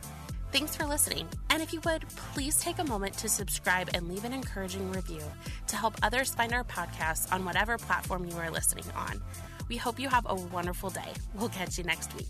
Thanks 0.50 0.74
for 0.74 0.86
listening. 0.86 1.28
And 1.50 1.62
if 1.62 1.74
you 1.74 1.80
would, 1.84 2.08
please 2.08 2.58
take 2.58 2.78
a 2.78 2.84
moment 2.84 3.14
to 3.18 3.28
subscribe 3.28 3.90
and 3.92 4.08
leave 4.08 4.24
an 4.24 4.32
encouraging 4.32 4.90
review 4.90 5.22
to 5.66 5.76
help 5.76 5.94
others 6.02 6.34
find 6.34 6.54
our 6.54 6.64
podcast 6.64 7.30
on 7.32 7.44
whatever 7.44 7.76
platform 7.76 8.24
you 8.24 8.34
are 8.38 8.50
listening 8.50 8.86
on. 8.96 9.22
We 9.68 9.76
hope 9.76 10.00
you 10.00 10.08
have 10.08 10.26
a 10.26 10.34
wonderful 10.34 10.88
day. 10.88 11.12
We'll 11.34 11.50
catch 11.50 11.76
you 11.76 11.84
next 11.84 12.16
week. 12.16 12.28